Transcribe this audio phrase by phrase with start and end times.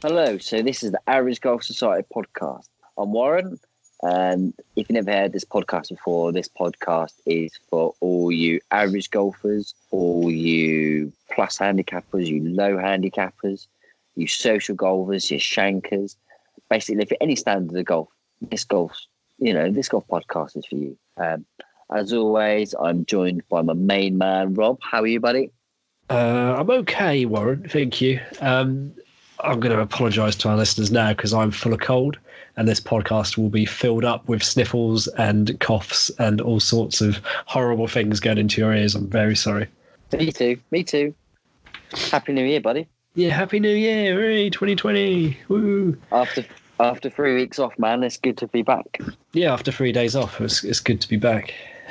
[0.00, 2.68] Hello, so this is the Average Golf Society podcast.
[2.96, 3.58] I'm Warren,
[4.04, 9.10] and if you've never heard this podcast before, this podcast is for all you average
[9.10, 13.66] golfers, all you plus handicappers, you low handicappers,
[14.14, 16.16] you social golfers, your shankers.
[16.70, 18.08] Basically, for any standard of golf,
[18.40, 18.96] this golf,
[19.40, 20.96] you know, this golf podcast is for you.
[21.16, 21.44] Um,
[21.92, 24.78] as always, I'm joined by my main man, Rob.
[24.80, 25.50] How are you, buddy?
[26.08, 27.66] Uh, I'm okay, Warren.
[27.68, 28.20] Thank you.
[28.40, 28.92] Um,
[29.40, 32.18] I'm going to apologise to our listeners now because I'm full of cold,
[32.56, 37.20] and this podcast will be filled up with sniffles and coughs and all sorts of
[37.46, 38.94] horrible things going into your ears.
[38.94, 39.68] I'm very sorry.
[40.12, 40.58] Me too.
[40.70, 41.14] Me too.
[42.10, 42.88] Happy New Year, buddy.
[43.14, 45.36] Yeah, Happy New Year, hooray, 2020.
[45.48, 45.96] Woo.
[46.12, 46.44] After
[46.80, 49.00] after three weeks off, man, it's good to be back.
[49.32, 51.52] Yeah, after three days off, it's, it's good to be back.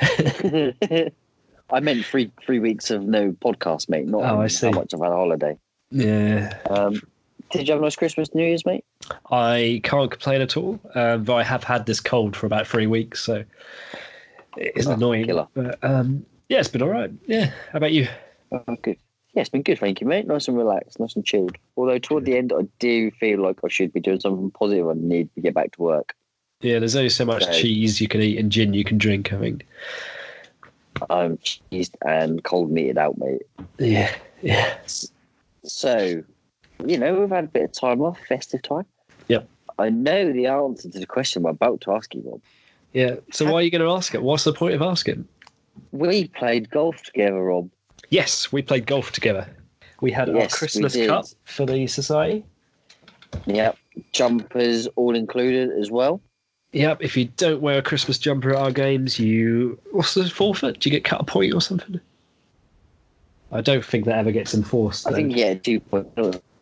[1.70, 4.06] I meant three three weeks of no podcast, mate.
[4.06, 4.66] Not Oh, I see.
[4.66, 5.58] how much I've had a holiday.
[5.90, 7.02] Yeah, Um,
[7.50, 8.84] did you have a nice Christmas, New Year's, mate?
[9.30, 12.86] I can't complain at all, um, but I have had this cold for about three
[12.86, 13.44] weeks, so
[14.56, 15.26] it's Oh, annoying.
[15.26, 15.46] killer.
[15.54, 17.10] But um, yeah, it's been all right.
[17.26, 18.08] Yeah, how about you?
[18.52, 18.96] Oh, good.
[19.34, 20.26] Yeah, it's been good, thank you, mate.
[20.26, 21.56] Nice and relaxed, nice and chilled.
[21.76, 24.88] Although toward the end, I do feel like I should be doing something positive.
[24.88, 26.14] I need to get back to work.
[26.60, 27.62] Yeah, there's only so much Okay.
[27.62, 29.32] cheese you can eat and gin you can drink.
[29.32, 29.66] I think.
[31.08, 33.42] I'm cheesed and cold meated out, mate.
[33.78, 34.12] Yeah,
[34.42, 34.76] yeah.
[35.62, 36.24] So,
[36.86, 38.86] you know, we've had a bit of time off, festive time.
[39.28, 39.48] Yep.
[39.78, 42.40] I know the answer to the question I'm about to ask you, Rob.
[42.92, 43.16] Yeah.
[43.32, 44.22] So why are you going to ask it?
[44.22, 45.26] What's the point of asking?
[45.92, 47.70] We played golf together, Rob.
[48.10, 49.48] Yes, we played golf together.
[50.00, 52.44] We had Yes, our Christmas cup for the society.
[53.46, 53.76] Yep.
[54.12, 56.20] Jumpers all included as well.
[56.72, 57.02] Yep.
[57.02, 60.80] If you don't wear a Christmas jumper at our games, you what's the forfeit?
[60.80, 62.00] Do you get cut a point or something?
[63.50, 65.06] I don't think that ever gets enforced.
[65.06, 65.16] I though.
[65.16, 66.08] think yeah, two point.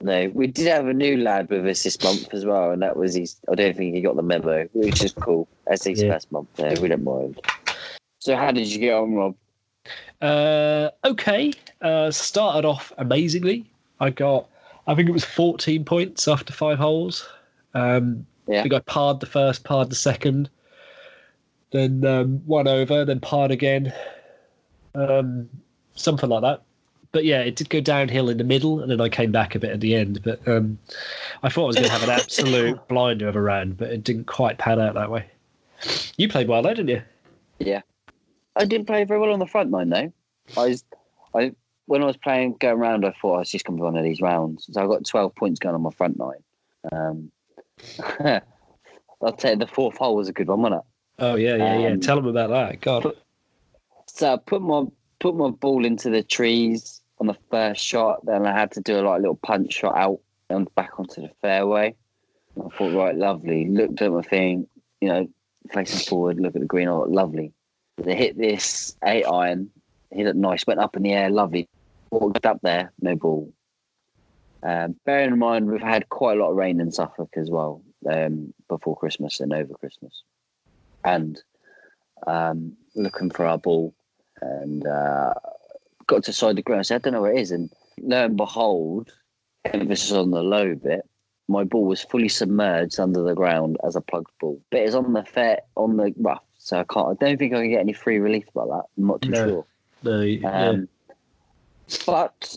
[0.07, 2.97] No, we did have a new lad with us this month as well, and that
[2.97, 3.35] was his.
[3.51, 5.49] I don't think he got the memo, which is cool.
[5.67, 6.13] That's his Yeah.
[6.13, 6.49] first month.
[6.61, 7.41] No, we don't mind.
[8.21, 9.35] So how did you get on, Rob?
[10.23, 11.53] Uh, okay.
[11.83, 13.69] Uh, started off amazingly.
[13.99, 14.49] I got,
[14.87, 17.29] I think it was 14 points after five holes.
[17.75, 18.61] Um, Yeah.
[18.61, 20.49] I think I parred the first, parred the second,
[21.73, 23.93] then um, one over, then parred again.
[24.95, 25.49] Um,
[25.97, 26.63] something like that.
[27.17, 29.59] But yeah, it did go downhill in the middle, and then I came back a
[29.59, 30.23] bit at the end.
[30.23, 30.79] But um,
[31.43, 34.05] I thought I was going to have an absolute blinder of a round, but it
[34.05, 35.25] didn't quite pan out that way.
[36.19, 37.03] You played well, though, didn't you?
[37.59, 37.81] Yeah,
[38.55, 40.13] I didn't play very well on the front nine though.
[40.59, 40.85] I was,
[41.35, 41.53] I
[41.87, 43.97] when I was playing going round, I thought I was just going to be one
[43.97, 44.69] of these rounds.
[44.71, 46.43] So I got twelve points going on my front nine.
[46.93, 47.33] Um,
[49.23, 50.87] I'll tell you, the fourth hole was a good one, wasn't it?
[51.21, 51.89] Oh yeah, yeah, yeah.
[51.93, 52.83] Um, Tell them about that.
[52.83, 53.11] God.
[54.07, 54.85] So I put my
[55.19, 58.25] put my ball into the trees on the first shot.
[58.25, 61.31] Then I had to do a like little punch shot out and back onto the
[61.41, 61.95] fairway.
[62.55, 63.69] And I thought, right, lovely.
[63.69, 64.67] Looked at my thing,
[65.01, 65.29] you know,
[65.73, 66.41] facing forward.
[66.41, 66.89] Look at the green.
[66.89, 67.53] Oh, lovely.
[67.99, 69.71] They hit this eight iron.
[70.11, 70.67] Hit it nice.
[70.67, 71.31] Went up in the air.
[71.31, 71.69] Lovely.
[72.11, 72.93] Walked up there.
[73.01, 73.53] No ball.
[74.63, 77.83] Um, bearing in mind, we've had quite a lot of rain in Suffolk as well
[78.11, 80.23] um, before Christmas and over Christmas.
[81.05, 81.41] And
[82.27, 83.95] um, looking for our ball
[84.41, 85.35] and uh,
[86.07, 86.81] got to side the ground.
[86.81, 87.51] I said, I don't know where it is.
[87.51, 89.13] And lo and behold,
[89.65, 91.03] emphasis on the low bit,
[91.49, 94.61] my ball was fully submerged under the ground as a plugged ball.
[94.71, 96.43] But it's on the fair, on the rough.
[96.59, 98.85] So I can't, I don't think I can get any free relief about that.
[98.99, 99.47] I'm not too No.
[99.47, 99.67] sure.
[100.03, 100.69] No, yeah.
[100.71, 100.89] Um,
[102.05, 102.57] But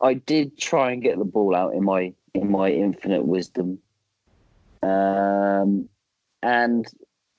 [0.00, 3.80] I did try and get the ball out in my in my infinite wisdom,
[4.82, 5.88] um,
[6.42, 6.86] and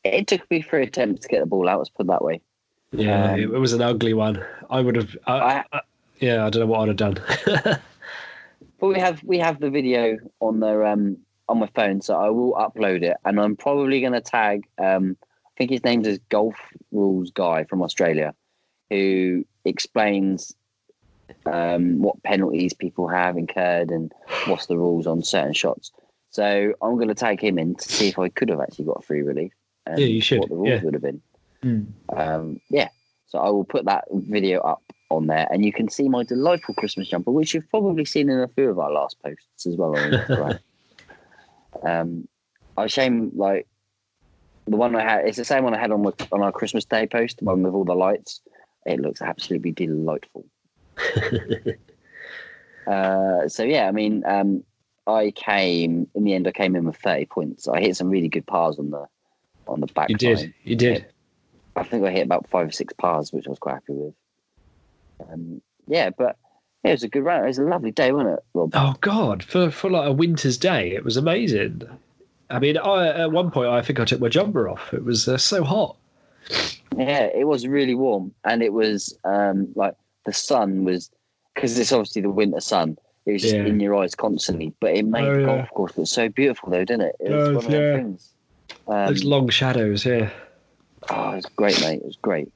[0.03, 1.80] it took me three attempts to get the ball out.
[1.80, 2.42] Let's put it that way.
[2.91, 4.44] Yeah, Um, it, was an ugly one.
[4.69, 5.16] I would have.
[5.27, 5.81] I, I, I,
[6.19, 7.22] yeah, I don't know what I'd have done.
[8.79, 11.17] but we have we have the video on the um
[11.47, 14.66] on my phone, so I will upload it, and I'm probably going to tag.
[14.77, 16.55] Um, I think his name is Golf
[16.91, 18.33] Rules Guy from Australia,
[18.89, 20.56] who explains
[21.45, 24.12] um, what penalties people have incurred and
[24.47, 25.92] what's the rules on certain shots.
[26.30, 29.00] So I'm going to tag him in to see if I could have actually got
[29.00, 29.51] a free relief.
[29.85, 30.83] And Yeah, you should, What the rules yeah.
[30.83, 31.21] would have been.
[31.61, 31.83] Hmm.
[32.15, 32.89] Um, yeah.
[33.27, 36.75] So I will put that video up on there, and you can see my delightful
[36.75, 39.94] Christmas jumper, which you've probably seen in a few of our last posts as well.
[39.94, 40.59] Instagram.
[41.83, 42.27] um,
[42.77, 43.67] I shame like
[44.67, 45.25] the one I had.
[45.25, 47.73] It's the same one I had on on our Christmas Day post, the one with
[47.73, 48.41] all the lights.
[48.85, 50.45] It looks absolutely delightful.
[52.88, 54.63] Uh, so yeah, I mean, um,
[55.06, 56.47] I came in the end.
[56.47, 57.67] I came in with thirty points.
[57.67, 59.06] I hit some really good pars on the
[59.67, 60.09] on the back.
[60.09, 60.53] you did.
[60.63, 61.06] You did.
[61.75, 64.13] I think I hit about five or six pars, which I was quite happy with.
[65.31, 66.38] Um, yeah, but
[66.83, 67.44] Yeah, it was a good round.
[67.44, 68.71] It was a lovely day, wasn't it, Rob?
[68.74, 71.83] Oh God, for for like a winter's day, it was amazing.
[72.50, 74.94] I mean, I at one point I think I took my jumper off.
[74.94, 75.95] It was uh, so hot.
[76.98, 79.95] Yeah, it was really warm, and it was um like
[80.25, 81.10] the sun was
[81.54, 82.98] because it's obviously the winter sun.
[83.25, 83.66] It was just Yeah.
[83.66, 85.45] in your eyes constantly, but it made Oh, the yeah.
[85.45, 87.16] golf course look so beautiful, though, didn't it?
[87.19, 87.80] It was Does, one of yeah.
[87.80, 88.30] those things.
[88.88, 90.30] Um, Those long shadows, yeah.
[91.10, 92.00] Oh, it was great, mate.
[92.01, 92.51] It was great.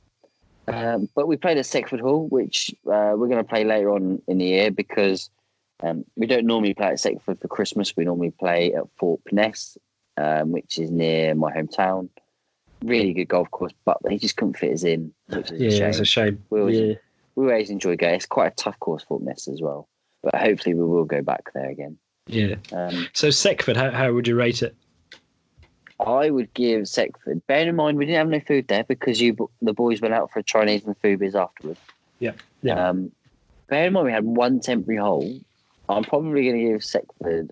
[0.67, 4.21] Um, but we played at Seckford Hall, which uh, we're going to play later on
[4.27, 5.29] in the year because
[5.81, 7.95] um, we don't normally play at Seckford for Christmas.
[7.97, 9.77] We normally play at Fort Ness,
[10.17, 12.09] um, which is near my hometown.
[12.83, 15.69] Really good golf course, but he just couldn't fit us in, which is a Yeah,
[15.77, 15.89] shame.
[15.89, 16.43] it's a shame.
[16.49, 16.93] We always- yeah.
[17.35, 18.15] we always enjoy going.
[18.15, 19.87] It's quite a tough course, Fort Ness as well.
[20.21, 21.97] But hopefully, we will go back there again.
[22.27, 22.55] yeah.
[22.71, 24.75] Um, So Seckford, how, how would you rate it?
[25.99, 27.45] I would give Seckford.
[27.47, 30.31] Bearing in mind, we didn't have no food there because you the boys went out
[30.31, 31.79] for a Chinese and food biz afterwards.
[32.19, 32.89] Yeah, yeah.
[32.89, 33.11] Um,
[33.69, 35.39] bear in mind, we had one temporary hole.
[35.89, 37.51] I'm probably going to give Seckford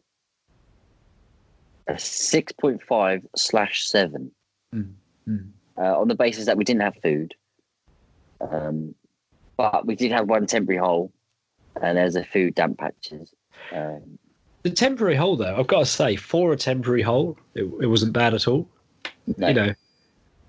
[1.87, 4.31] a six point five slash seven
[4.73, 4.93] Mm,
[5.27, 5.49] mm.
[5.77, 7.35] uh, on the basis that we didn't have food.
[8.39, 8.95] Um,
[9.57, 11.11] but we did have one temporary hole,
[11.81, 13.33] and there's a few damp patches.
[13.73, 14.17] Um,
[14.63, 18.13] The temporary hole, though, I've got to say, for a temporary hole, it, it wasn't
[18.13, 18.67] bad at all.
[19.37, 19.73] no, You know,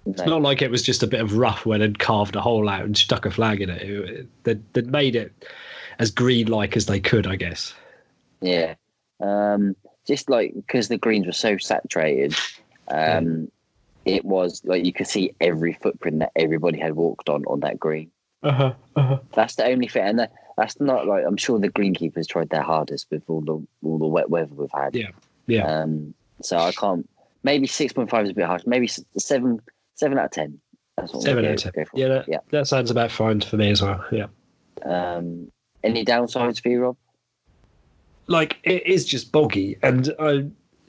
[0.07, 2.69] it's not like it was just a bit of rough where they'd carved a hole
[2.69, 3.83] out and stuck a flag in it.
[3.83, 5.33] it, they'd, they'd made it
[5.99, 7.75] as green-like as they could, I guess.
[8.41, 8.75] Yeah.
[9.21, 9.77] Um,
[10.07, 12.35] just like because the greens were so saturated,
[12.89, 13.51] um,
[14.05, 17.79] it was like you could see every footprint that everybody had walked on on that
[17.79, 18.11] green.
[18.43, 19.21] Uh-huh, uh-huh.
[19.35, 20.33] That's the only thing, and that,
[20.63, 24.07] that's not like I'm sure the greenkeepers tried their hardest with all the all the
[24.07, 24.95] wet weather we've had.
[24.95, 25.09] Yeah,
[25.47, 25.65] yeah.
[25.65, 27.09] Um, so I can't.
[27.43, 28.63] Maybe six point five is a bit harsh.
[28.65, 28.89] Maybe
[29.19, 29.61] seven
[29.97, 30.61] seven out of ten.
[30.97, 31.85] That's what Seven out of ten.
[31.95, 32.39] Yeah, that, yeah.
[32.51, 34.05] that sounds about fine for me as well.
[34.13, 34.27] Yeah.
[34.85, 35.51] Um,
[35.83, 36.97] any downsides for you, Rob?
[38.29, 40.43] like it is just boggy, and uh,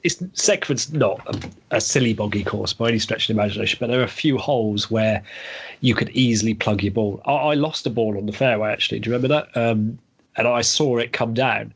[0.04, 3.88] it's Seckford's not a, a silly boggy course by any stretch of the imagination, but
[3.88, 5.22] there are a few holes where
[5.80, 7.20] you could easily plug your ball.
[7.24, 9.00] I, I lost a ball on the fairway actually.
[9.00, 9.56] Do you remember that?
[9.60, 9.98] Um,
[10.36, 11.72] and I saw it come down.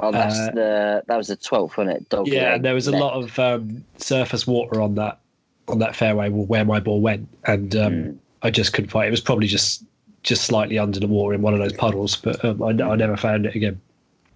[0.00, 2.08] Oh, that's Uh, the that was the twelfth, wasn't it?
[2.08, 5.18] Dog Yeah, and there was a lot of um, surface water on that
[5.66, 8.16] on that fairway where my ball went, and um, Mm.
[8.42, 9.08] I just couldn't find it.
[9.08, 9.84] It was probably just
[10.22, 13.16] just slightly under the water in one of those puddles, but um, I, I never
[13.16, 13.80] found it again,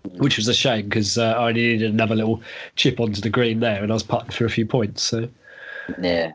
[0.05, 2.43] which was a shame because uh, I needed another little
[2.77, 5.03] chip onto the green there, and I was putting for a few points.
[5.03, 5.29] So
[6.01, 6.33] Yeah.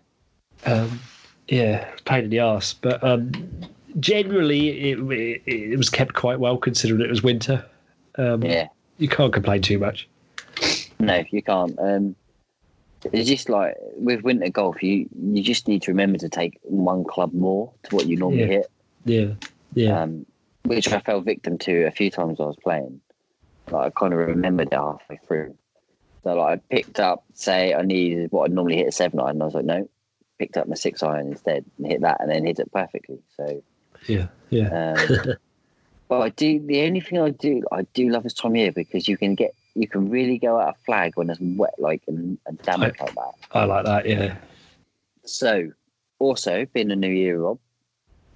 [0.65, 0.99] um,
[1.47, 3.31] yeah, pain in the ass, but um,
[3.99, 7.65] generally it, it, it was kept quite well considering it was winter.
[8.17, 8.67] Um, Yeah.
[8.99, 10.07] You can't complain too much.
[10.99, 11.77] No, you can't.
[11.79, 12.15] Um,
[13.13, 17.03] it's just like with winter golf, you you just need to remember to take one
[17.03, 18.47] club more to what you normally Yeah.
[18.47, 18.71] hit.
[19.05, 19.33] Yeah,
[19.75, 20.25] yeah, Um,
[20.63, 22.99] which I fell victim to a few times I was playing.
[23.71, 25.55] Like I kind of remembered it halfway through.
[26.23, 29.31] So like I picked up, say I needed what I'd normally hit a seven iron,
[29.31, 29.89] and I was like, no,
[30.37, 33.19] picked up my six iron instead and hit that, and then hit it perfectly.
[33.35, 33.63] So
[34.07, 34.95] yeah, yeah.
[34.97, 35.35] Um,
[36.07, 36.59] but I do.
[36.65, 39.35] The only thing I do, I do love this time of year because you can
[39.35, 42.97] get, you can really go out a flag when it's wet, like and, and like
[42.97, 43.33] that.
[43.51, 44.05] I like that.
[44.07, 44.37] Yeah.
[45.25, 45.71] So,
[46.19, 47.59] also being a new year, Rob,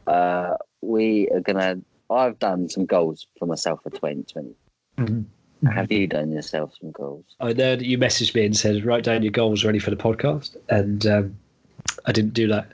[0.07, 1.79] uh, we are gonna.
[2.09, 4.53] I've done some goals for myself for 2020.
[5.01, 5.25] Mhm.
[5.73, 7.25] Have you done yourself some goals?
[7.39, 9.95] I know that you messaged me and said write down your goals ready for the
[9.95, 11.37] podcast, and um,
[12.05, 12.71] I didn't do that.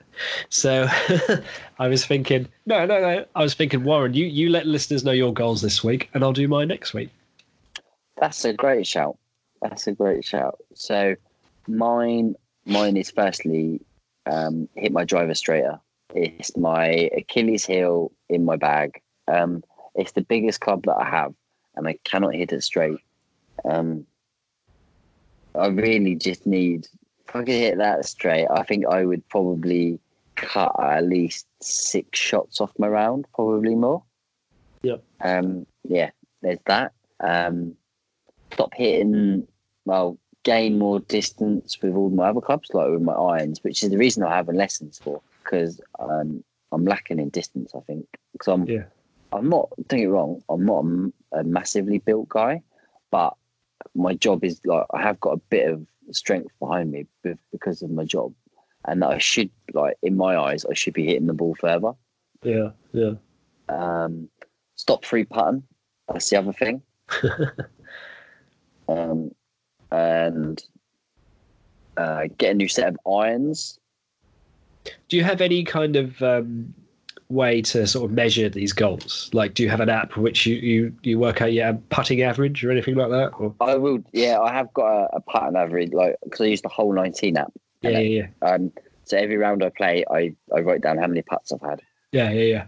[0.49, 0.87] So
[1.79, 3.25] I was thinking, no, no, no.
[3.35, 6.33] I was thinking, Warren, you you let listeners know your goals this week, and I'll
[6.33, 7.09] do mine next week.
[8.17, 9.17] That's a great shout.
[9.61, 10.59] That's a great shout.
[10.73, 11.15] So,
[11.67, 13.81] mine, mine is firstly
[14.25, 15.79] um, hit my driver straighter.
[16.15, 19.01] It's my Achilles heel in my bag.
[19.27, 19.63] Um,
[19.95, 21.33] it's the biggest club that I have,
[21.77, 22.99] and I cannot hit it straight.
[23.65, 24.05] Um,
[25.55, 26.87] I really just need.
[27.27, 29.99] If I could hit that straight, I think I would probably
[30.35, 34.03] cut at least six shots off my round, probably more.
[34.83, 35.03] Yep.
[35.21, 35.65] Um.
[35.83, 36.11] Yeah.
[36.41, 36.93] There's that.
[37.19, 37.75] Um.
[38.53, 39.47] Stop hitting.
[39.85, 43.89] Well, gain more distance with all my other clubs, like with my irons, which is
[43.89, 47.73] the reason I'm having lessons for because um, I'm lacking in distance.
[47.75, 48.65] I think because I'm.
[48.65, 48.85] Yeah.
[49.33, 49.69] I'm not.
[49.87, 50.41] Don't get wrong.
[50.49, 50.85] I'm not
[51.33, 52.61] a massively built guy,
[53.11, 53.35] but
[53.95, 57.81] my job is like I have got a bit of strength behind me be- because
[57.81, 58.33] of my job,
[58.85, 61.93] and I should like in my eyes I should be hitting the ball further.
[62.43, 63.13] Yeah, yeah.
[63.69, 64.29] Um,
[64.75, 65.63] stop free putting.
[66.07, 66.81] That's the other thing.
[68.87, 69.31] um,
[69.91, 70.63] and
[71.97, 73.79] uh, get a new set of irons.
[75.09, 76.73] Do you have any kind of um,
[77.29, 79.29] way to sort of measure these goals?
[79.33, 82.63] Like, do you have an app which you you, you work out your putting average
[82.63, 83.31] or anything like that?
[83.39, 83.99] Or I will.
[84.13, 87.51] Yeah, I have got a, a pattern average, like because I use the Hole19 app.
[87.81, 88.71] yeah, yeah, yeah, Um,
[89.03, 91.81] so every round I play, I I write down how many putts I've had.
[92.11, 92.65] yeah, yeah, yeah.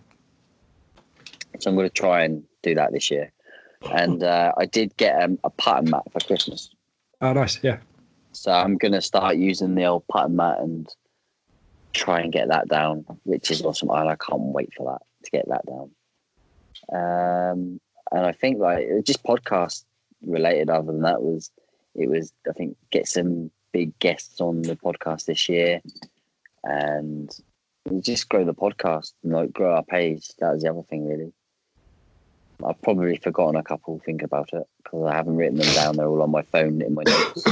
[1.60, 3.32] So I'm going to try and do that this year.
[3.92, 6.70] And uh, I did get um, a pattern mat for Christmas.
[7.22, 7.62] Oh, nice.
[7.64, 7.80] Yeah.
[8.34, 10.88] So I'm going to start using the old pattern mat and
[11.94, 13.90] try and get that down, which is awesome.
[13.90, 15.92] And I can't wait for that to get that down.
[16.92, 17.80] Um,
[18.12, 19.84] and I think like just podcast
[20.26, 20.70] related.
[20.70, 21.52] Other than that, was
[21.96, 25.82] it was I think get some big guests on the podcast this year,
[26.64, 27.32] and
[28.02, 30.30] just grow the podcast and like grow our page.
[30.40, 31.34] That was the other thing really.
[32.66, 34.02] I've probably forgotten a couple.
[34.06, 35.96] Think about it because I haven't written them down.
[35.96, 37.46] They're all on my phone in my notes.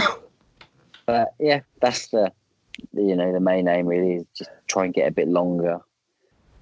[1.05, 2.46] but yeah, that's the, the
[2.93, 5.79] you know the main aim really is just try and get a bit longer,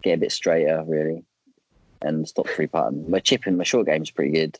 [0.03, 1.23] get a bit straighter really,
[2.01, 3.09] and stop free putting.
[3.09, 4.59] My chipping, my short game's pretty good.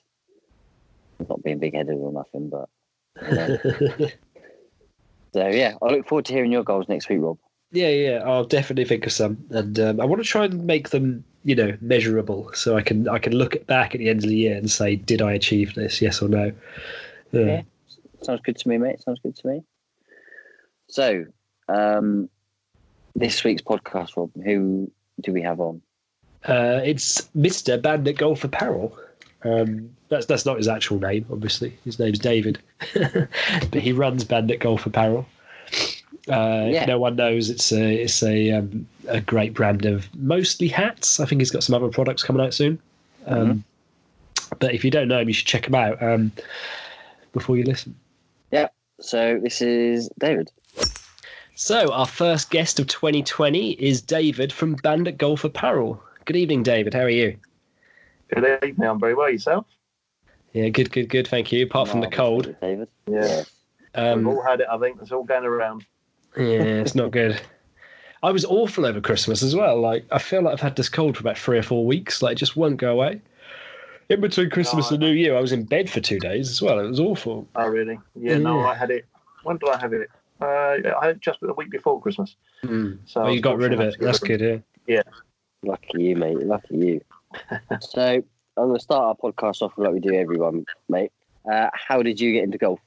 [1.29, 2.69] Not being big headed or nothing, but
[3.29, 3.57] you know.
[5.33, 7.38] so yeah, I look forward to hearing your goals next week, Rob.
[7.71, 10.89] Yeah, yeah, I'll definitely think of some, and um, I want to try and make
[10.89, 14.24] them, you know, measurable, so I can I can look at back at the end
[14.24, 16.01] of the year and say, did I achieve this?
[16.01, 16.53] Yes or no?
[17.31, 17.41] Yeah.
[17.41, 17.62] Yeah.
[18.21, 19.01] Sounds good to me, mate.
[19.01, 19.63] Sounds good to me.
[20.88, 21.25] So,
[21.67, 22.29] um,
[23.15, 24.91] this week's podcast, Rob, who
[25.22, 25.81] do we have on?
[26.43, 28.98] Uh, it's Mister Bandit Golf Apparel.
[29.43, 31.77] Um, that's that's not his actual name, obviously.
[31.86, 32.60] His name's David,
[32.93, 35.25] but he runs Bandit Golf Apparel.
[36.27, 36.81] Uh, Yeah.
[36.81, 41.19] If no one knows, it's a it's a um, a great brand of mostly hats.
[41.19, 42.79] I think he's got some other products coming out soon.
[43.27, 43.63] Um,
[44.60, 46.31] But if you don't know him, you should check him out um,
[47.34, 47.95] before you listen.
[48.51, 48.67] Yeah.
[49.01, 50.51] So this is David.
[51.57, 56.03] So our first guest of 2020 is David from Bandit Golf Apparel.
[56.25, 56.93] Good evening, David.
[56.93, 57.38] How are you?
[58.33, 58.89] Good evening.
[58.89, 59.29] I'm very well.
[59.29, 59.65] Yourself?
[60.51, 61.29] Yeah, good, good, good.
[61.29, 61.65] Thank you.
[61.65, 62.89] Apart from the Marvellous, cold, David.
[63.09, 63.43] Yeah.
[63.93, 64.67] um, We've all had it.
[64.69, 65.85] I think it's all going around.
[66.35, 67.39] Yeah, it's not good.
[68.21, 69.79] I was awful over Christmas as well.
[69.79, 72.21] Like I feel like I've had this cold for about three or four weeks.
[72.21, 73.21] Like it just won't go away.
[74.09, 76.62] In between Christmas No, and New Year, I was in bed for two days as
[76.62, 76.79] well.
[76.79, 77.47] It was awful.
[77.55, 77.97] Oh, really?
[78.13, 78.39] Yeah.
[78.39, 79.05] No, I had it.
[79.43, 80.09] When did I have it?
[80.42, 82.36] Uh, I just the week before Christmas.
[83.06, 83.96] So oh, you got rid of it.
[83.96, 84.63] unfortunately, I had That's to get rid good.
[84.88, 84.96] Yeah.
[84.96, 85.01] Yeah.
[85.63, 86.39] Lucky you, mate.
[86.46, 87.01] Lucky you.
[87.82, 88.24] so I'm
[88.56, 91.12] going to start our podcast off like we do everyone, mate.
[91.50, 92.80] Uh, how did you get into golf?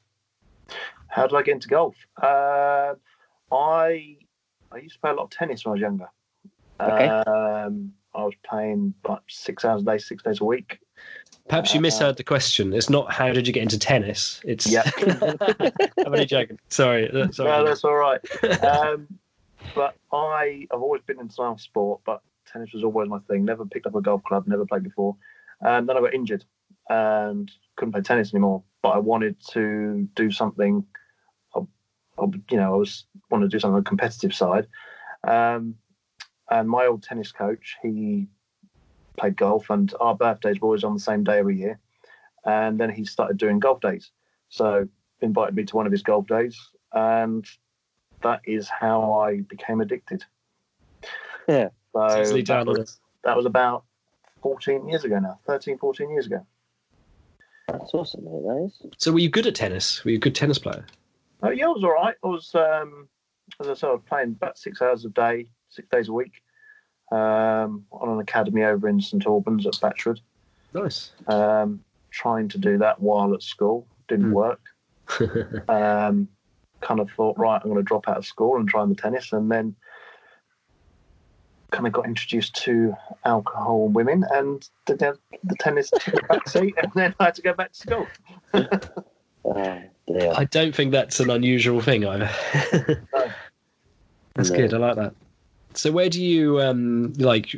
[1.09, 1.95] How did I get into golf?
[2.21, 2.95] Uh,
[3.53, 4.17] I
[4.71, 6.09] I used to play a lot of tennis when I was younger.
[6.81, 7.07] Okay.
[7.07, 10.79] Um, I was playing like six hours a day, six days a week.
[11.49, 12.73] Perhaps you Uh, misheard the question.
[12.73, 14.41] It's not how did you get into tennis.
[14.45, 14.83] It's Yeah.
[15.99, 16.59] I'm only joking.
[16.69, 17.11] Sorry.
[17.11, 18.21] uh, No, that's all right.
[18.65, 19.09] um,
[19.75, 23.45] but I have always been into some sport, but tennis was always my thing.
[23.45, 25.17] Never picked up a golf club, never played before.
[25.61, 26.45] And then I got injured
[26.89, 28.63] and couldn't play tennis anymore.
[28.83, 30.85] But I wanted to do something.
[31.55, 31.61] I,
[32.19, 34.67] I, you know, I was wanted to do something on the competitive side.
[35.27, 35.75] Um,
[36.51, 38.29] and my old tennis coach, he
[39.19, 41.79] played golf, and our birthdays were always on the same day every year.
[42.45, 44.11] And then he started doing golf days.
[44.49, 44.89] So
[45.21, 46.59] invited me to one of his golf days,
[46.93, 47.47] and
[48.23, 50.25] that is how I became addicted.
[51.49, 51.69] Yeah.
[51.93, 53.85] So easily that, was, that was about
[54.43, 56.47] 14 years ago now, 13, 14 years ago.
[57.69, 58.43] That's awesome, mate.
[58.45, 58.93] That is.
[58.97, 60.05] So were you good at tennis?
[60.05, 60.87] Were you a good tennis player?
[61.43, 62.17] Oh, yeah, I was all right.
[62.25, 63.09] I was, um,
[63.61, 66.43] as I said, I was playing about six hours a day, six days a week,
[67.11, 70.21] um, on an academy over in St Albans at Batchwood.
[70.75, 71.13] Nice.
[71.27, 74.33] Um, trying to do that while at school didn't Hmm.
[74.33, 74.61] work.
[75.69, 76.29] um,
[76.81, 79.33] kind of thought, right, I'm going to drop out of school and try the tennis,
[79.33, 79.75] and then
[81.71, 86.27] kind of got introduced to alcohol and women, and the, the, the tennis took a
[86.27, 88.07] back seat, and then I had to go back to school.
[89.45, 90.33] Oh, dear.
[90.37, 92.29] I don't think that's an unusual thing either.
[93.15, 93.33] No.
[94.35, 94.57] That's No.
[94.57, 94.75] good.
[94.75, 95.15] I like that.
[95.79, 97.55] So where do you um like?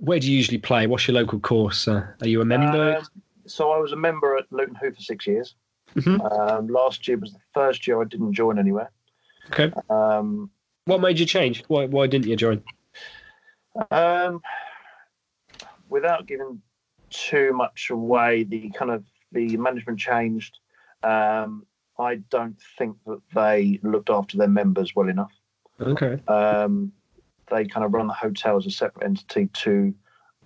[0.00, 0.88] Where do you usually play?
[0.88, 1.86] What's your local course?
[1.86, 2.96] Uh, are you a member?
[2.96, 3.04] Um,
[3.46, 5.54] so I was a member at Luton Hoo for six years.
[5.94, 6.18] Mhm.
[6.32, 8.90] Um, last year was the first year I didn't join anywhere.
[9.52, 9.72] okay.
[9.88, 10.50] Um,
[10.86, 11.62] What made you change?
[11.68, 12.60] Why Why didn't you join?
[13.92, 14.42] Um,
[15.88, 16.60] without giving
[17.10, 20.58] too much away, the kind of the management changed.
[21.04, 21.64] Um,
[22.00, 25.32] I don't think that they looked after their members well enough.
[25.80, 26.20] Okay.
[26.26, 26.92] Um,
[27.50, 29.94] they kind of run the hotel as a separate entity to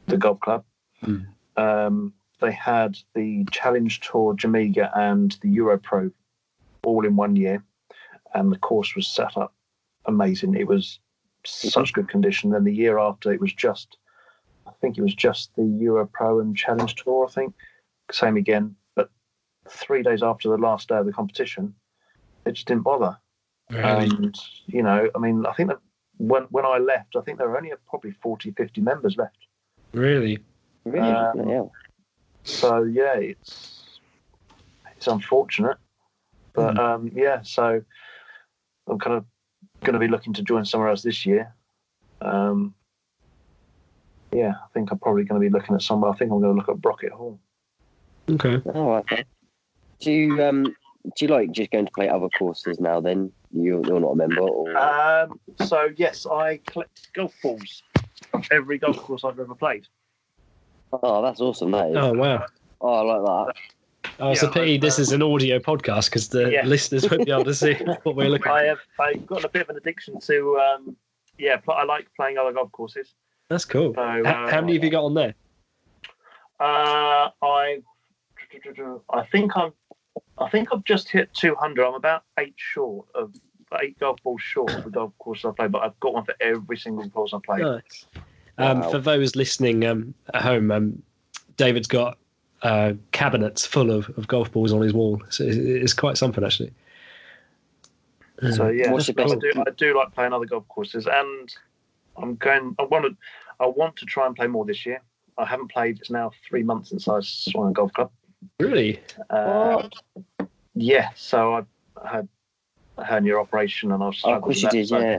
[0.07, 0.64] the golf club.
[1.02, 1.21] Hmm.
[1.57, 6.11] Um, they had the Challenge Tour, Jamega, and the Euro Pro
[6.85, 7.62] all in one year,
[8.35, 9.55] and the course was set up
[10.07, 10.55] amazing.
[10.55, 11.00] It was
[11.45, 12.50] such good condition.
[12.50, 13.99] Then the year after, it was just
[14.67, 17.26] I think it was just the Euro Pro and Challenge Tour.
[17.26, 17.55] I think
[18.12, 19.11] same again, but
[19.69, 21.75] three days after the last day of the competition,
[22.45, 23.19] they just didn't bother.
[23.71, 23.85] Really?
[23.85, 25.81] And you know, I mean, I think that
[26.19, 29.37] when when I left, I think there were only probably 40, 50 members left.
[29.93, 30.39] really?
[30.85, 31.09] Really?
[31.09, 31.65] Um, yeah.
[32.45, 34.01] So yeah, it's
[34.97, 35.77] it's unfortunate,
[36.55, 37.43] but um, yeah.
[37.43, 37.83] So
[38.89, 39.25] I'm kind of
[39.85, 41.55] going to be looking to join somewhere else this year.
[42.21, 42.75] Um,
[44.33, 46.11] yeah, I think I'm probably going to be looking at somewhere.
[46.11, 47.39] I think I'm going to look at Brocket Hall.
[48.31, 48.61] Okay.
[48.75, 49.05] All right.
[49.11, 49.25] then.
[50.01, 53.01] Do you um do you like just going to play other courses now?
[53.01, 57.83] Then you you're not a member, or Um, so yes, I collect golf balls
[58.31, 59.87] from every golf course I've ever played.
[60.93, 61.71] oh, that's awesome.
[61.73, 61.97] That is.
[61.97, 62.47] Oh wow.
[62.81, 63.00] Oh, I
[63.47, 63.57] like
[64.21, 66.64] Oh, it's Yeah, a pity I've, this uh, is an audio podcast because the Yeah.
[66.67, 68.69] listeners won't be able to see what we're looking I at.
[68.69, 70.97] have I've got a bit of an addiction to um,
[71.38, 71.57] yeah.
[71.59, 73.14] pl- I like playing other golf courses.
[73.49, 73.95] That's cool.
[73.95, 75.35] So H- uh, How many have you got on there?
[76.61, 77.83] Uh, I,
[79.11, 79.73] I think I'm,
[80.40, 81.87] I think I've just hit 200.
[81.87, 83.35] I'm about eight short of
[83.83, 86.35] eight golf balls short of the golf course I play, but I've got one for
[86.40, 87.59] every single course I play.
[87.59, 88.07] Nice.
[88.57, 88.90] Um, Wow.
[88.90, 91.02] For those listening um, at home, um,
[91.57, 92.18] David's got
[92.62, 95.23] uh, cabinets full of, of golf balls on his wall.
[95.28, 96.73] So it's, it's quite something, actually.
[98.52, 101.54] So yeah, What's your I do, I do like playing other golf courses, and
[102.16, 102.75] I'm going.
[102.78, 103.16] I want to,
[103.59, 105.02] I want to try and play more this year.
[105.37, 105.99] I haven't played.
[105.99, 108.12] It's now three months since I swung a golf club.
[108.61, 109.00] Really?
[109.30, 109.88] Uh,
[110.75, 111.66] yeah, so
[112.02, 112.28] I had
[112.97, 114.23] a hernia operation, and I was.
[114.23, 114.28] that.
[114.28, 114.90] Oh, of course you did.
[114.90, 115.18] Yeah.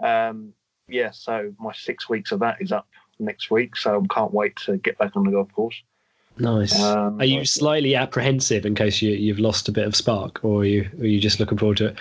[0.00, 0.52] Um,
[0.88, 2.86] yeah, so my six weeks of that is up
[3.18, 5.82] next week, so I can't wait to get back on the golf course.
[6.38, 6.80] Nice.
[6.80, 10.60] Um, Are you slightly apprehensive in case you, you've lost a bit of spark, or
[10.60, 11.96] are you, are you just looking forward to it?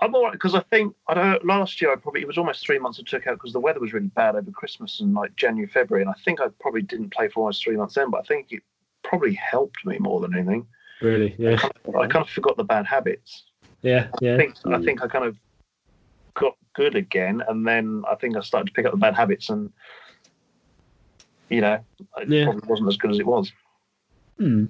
[0.00, 1.46] I'm all right because I think I don't.
[1.46, 3.78] Last year, I probably it was almost three months I took out because the weather
[3.78, 7.10] was really bad over Christmas and like January, February, and I think I probably didn't
[7.10, 8.10] play for almost three months then.
[8.10, 8.62] But I think it
[9.04, 10.66] probably helped me more than anything.
[11.00, 11.34] Really?
[11.38, 11.58] Yeah.
[11.98, 13.44] I kind of forgot the bad habits.
[13.82, 14.08] Yeah.
[14.14, 14.36] I Yeah.
[14.36, 14.84] think I Mm.
[14.84, 15.36] think I kind of
[16.34, 19.50] got good again, and then I think I started to pick up the bad habits,
[19.50, 19.72] and
[21.50, 21.84] you know,
[22.16, 22.44] it Yeah.
[22.44, 23.52] probably wasn't as good as it was.
[24.38, 24.66] Hmm.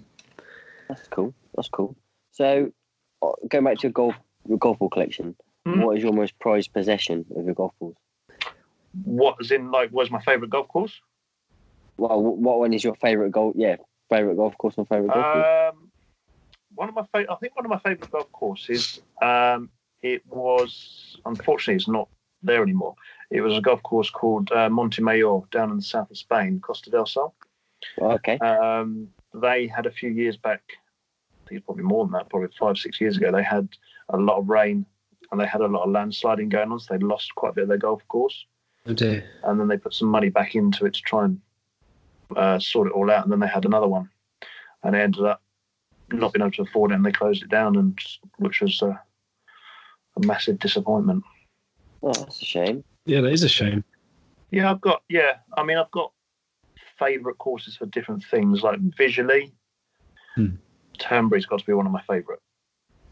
[0.89, 1.33] That's cool.
[1.55, 1.97] That's cool.
[2.33, 2.73] So,
[3.23, 4.17] uh, going back to your golf
[4.49, 5.85] your golf ball collection, Mhm.
[5.85, 7.97] what is your most prized possession of your golf balls?
[9.05, 11.01] What as in like Where's my favourite golf course?
[11.99, 13.55] Well, what one is your favorite golf?
[13.57, 13.77] Yeah,
[14.13, 15.69] favorite golf course and favorite golf ball.
[15.69, 15.91] Um,
[16.75, 19.01] one of my favorite, I think one of my favourite golf courses.
[19.21, 19.71] Um,
[20.03, 22.09] it was unfortunately it's not
[22.43, 22.95] there anymore.
[23.31, 26.91] It was a golf course called uh, Montemayor down in the south of Spain, Costa
[26.91, 27.35] del Sol.
[28.01, 28.39] Oh, okay.
[28.39, 30.63] Um, they had a few years back.
[31.45, 32.29] I think it's probably more than that.
[32.29, 33.33] Probably five, six years ago.
[33.33, 33.69] They had
[34.11, 34.85] a lot of rain
[35.31, 37.63] and they had a lot of landsliding going on, so they lost quite a bit
[37.63, 38.47] of their golf course.
[38.87, 39.25] Oh dear.
[39.45, 41.41] And then they put some money back into it to try and
[42.37, 43.25] uh, sort it all out.
[43.25, 44.11] And then they had another one,
[44.83, 45.43] and they ended up
[46.11, 47.99] not being able to afford it, and they closed it down, and
[48.39, 48.97] which was uh,
[50.17, 51.25] a massive disappointment.
[52.03, 52.85] Oh, that's a shame.
[53.07, 53.85] Yeah, that is a shame.
[54.51, 55.37] Yeah, I've got yeah.
[55.57, 56.13] I mean, I've got
[56.99, 58.63] favourite courses for different things.
[58.63, 59.53] Like visually,
[60.35, 60.57] Hmm.
[60.99, 62.41] Turnberry's got to be one of my favourite.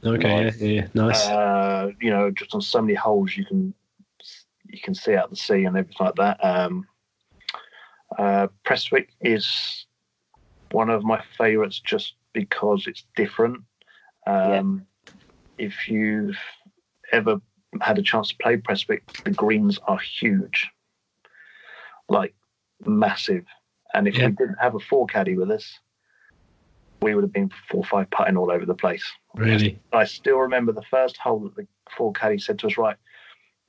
[0.04, 0.44] Okay.
[0.44, 0.61] Nice.
[0.61, 0.68] Yeah.
[0.68, 0.87] Yeah.
[0.94, 1.26] Nice.
[1.26, 3.74] Uh, you know, just on so many holes you can
[4.66, 6.42] you can see out the sea and everything like that.
[6.44, 6.87] Um,
[8.18, 9.87] uh, Prestwick is
[10.73, 13.62] one of my favourites just because it's different.
[14.27, 14.87] Um,
[15.59, 16.38] If you've
[17.12, 17.40] ever
[17.81, 20.70] had a chance to play Prestwick, the greens are huge,
[22.09, 22.35] like
[22.87, 23.44] massive.
[23.92, 24.27] And if Yeah.
[24.27, 25.79] we didn't have a fore caddy with us,
[27.03, 29.11] we would have been four or five putting all over the place.
[29.35, 29.79] really.
[29.92, 32.96] I still remember the first hole that the fore caddy said to us, right,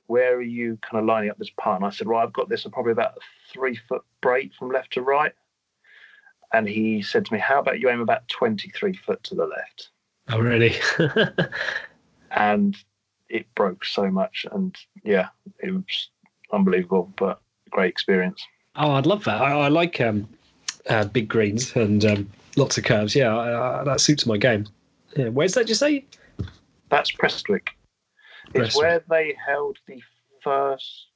[0.06, 1.76] where are you kind of lining up this putt?
[1.76, 3.20] And I said, well, I've got this at probably about a
[3.52, 5.32] three foot break from left to right.
[6.52, 9.88] And he said to me, how about you aim about 23 foot to the left?
[10.28, 10.74] Oh, really?
[12.34, 12.76] And
[13.28, 14.46] it broke so much.
[14.52, 15.28] And yeah,
[15.60, 16.08] it was
[16.52, 18.42] unbelievable, but great experience.
[18.76, 19.40] oh, I'd love that.
[19.40, 20.28] I, I like um,
[20.88, 23.14] uh, big greens and um, lots of curves.
[23.14, 24.66] Yeah, I, that suits my game.
[25.16, 25.28] Yeah.
[25.28, 25.68] Where's that?
[25.68, 26.04] You say?
[26.88, 27.68] That's Prestwick.
[28.54, 30.02] It's where they held the
[30.42, 31.06] first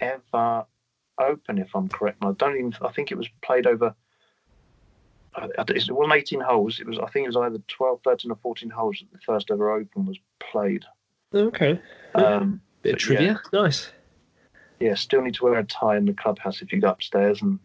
[0.00, 0.64] ever
[1.18, 2.18] Open, if I'm correct.
[2.20, 2.74] And I don't even.
[2.82, 3.94] I think it was played over.
[5.34, 6.78] I- I- It wasn't 18 holes.
[6.78, 6.98] It was.
[6.98, 10.04] I think it was either 12, 13, or 14 holes that the first ever Open
[10.04, 10.84] was played.
[11.34, 11.80] Okay.
[12.16, 12.22] Yeah.
[12.22, 13.40] Um, Bit of but trivia.
[13.52, 13.90] Nice.
[14.78, 17.58] yeah, still need to wear a tie in the clubhouse if you go upstairs, and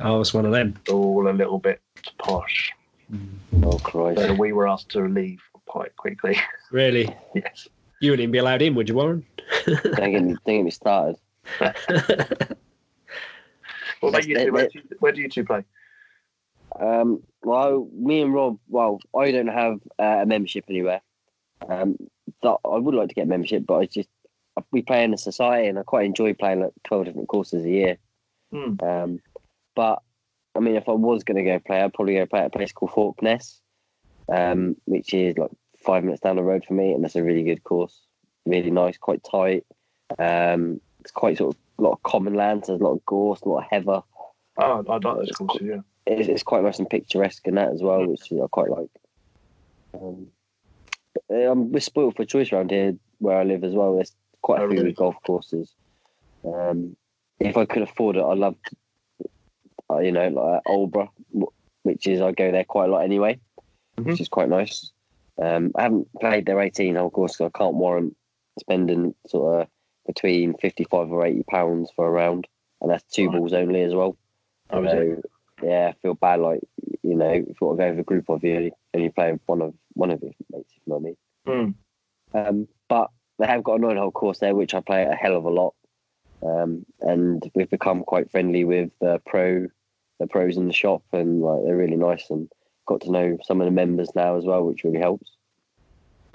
[0.00, 0.74] Oh, it's one of them.
[0.90, 1.80] all a little bit
[2.18, 2.72] posh.
[3.62, 4.20] Oh Christ!
[4.20, 6.36] So we were asked to leave quite quickly.
[6.72, 7.14] Really?
[7.34, 7.68] yes.
[8.06, 9.26] You wouldn't even be allowed in, would you, Warren?
[9.66, 11.16] don't get me, don't get me started.
[14.00, 14.52] What about you two?
[14.52, 15.64] Where do you, where do you two play?
[16.78, 21.00] Um, well, me and Rob, well, I don't have uh, a membership anywhere.
[21.68, 21.96] Um,
[22.42, 24.08] that I would like to get a membership, but I just
[24.70, 27.70] we play in a society, and I quite enjoy playing like twelve different courses a
[27.70, 27.98] year.
[28.52, 28.74] Hmm.
[28.82, 29.20] Um,
[29.74, 30.02] but
[30.54, 32.50] I mean, if I was going to go play, I'd probably go play at a
[32.50, 33.60] place called Faulkness,
[34.28, 35.50] um, which is like
[35.86, 38.02] five minutes down the road for me, and that's a really good course.
[38.44, 39.64] Really nice, quite tight.
[40.18, 43.04] Um, it's quite sort of a lot of common land, so there's a lot of
[43.06, 44.02] gorse, a lot of heather
[44.58, 45.62] Oh, I like those courses.
[45.62, 45.80] Yeah.
[46.06, 48.88] it's, it's quite nice and picturesque in that as well, which I quite like.
[49.94, 50.26] Um,
[51.30, 53.94] um, we're spoiled for choice around here where I live as well.
[53.94, 54.92] There's quite a Oh, few really?
[54.92, 55.74] golf courses.
[56.44, 56.96] Um,
[57.38, 58.56] if I could afford it, I'd love,
[59.90, 60.62] uh, you know, like
[61.38, 63.38] wh- which is I go there quite a lot anyway,
[63.98, 64.06] Mhm.
[64.06, 64.90] which is quite nice.
[65.42, 68.16] Um, I haven't played their 18 hole course, so I can't warrant
[68.58, 69.68] spending sort of
[70.06, 72.46] between 55 or 80 pounds for a round,
[72.80, 74.16] and that's two balls only as well.
[74.70, 74.84] Oh?
[74.84, 75.22] So,
[75.62, 76.40] yeah, I feel bad.
[76.40, 76.60] Like
[77.02, 79.62] you know, if you want to go with a group of you, only play one
[79.62, 80.72] of one of your mates.
[80.76, 81.00] If you know what
[81.46, 81.76] I mean.
[82.32, 82.38] Hmm.
[82.38, 85.44] Um, but they have got a nine-hole course there, which I play a hell of
[85.44, 85.74] a lot.
[86.42, 89.66] Um, and we've become quite friendly with the pro,
[90.18, 92.28] the pros in the shop, and like they're really nice.
[92.30, 92.50] And
[92.86, 95.30] got to know some of the members now as well, which really helps.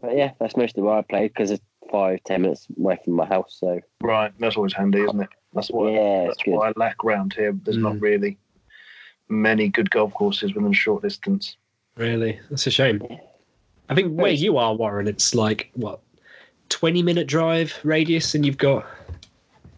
[0.01, 3.25] But yeah, that's mostly where I play because it's five, ten minutes away from my
[3.25, 3.57] house.
[3.59, 4.31] So Right.
[4.39, 5.29] That's always handy, isn't it?
[5.53, 5.91] That's what.
[5.93, 6.51] yeah, that's good.
[6.55, 7.51] what I lack round here.
[7.51, 8.01] There's not Mm.
[8.01, 8.37] really
[9.29, 11.55] many good golf courses within short distance.
[11.97, 13.01] Really, that's a shame.
[13.89, 15.99] I think where you are, Warren, it's like what
[16.69, 18.85] twenty minute drive radius, and you've got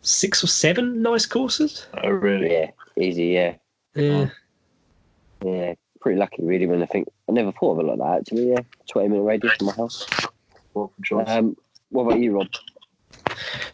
[0.01, 1.87] six or seven nice courses.
[2.03, 2.51] Oh, really?
[2.51, 3.25] Yeah, easy.
[3.27, 3.55] Yeah.
[3.95, 4.29] Yeah,
[5.43, 8.51] Yeah, pretty lucky really when I think I never thought of it like that actually.
[8.51, 10.05] Yeah, twenty minute radius from my house.
[10.73, 10.91] What?
[11.27, 11.55] Um,
[11.89, 12.47] what about you, Rob?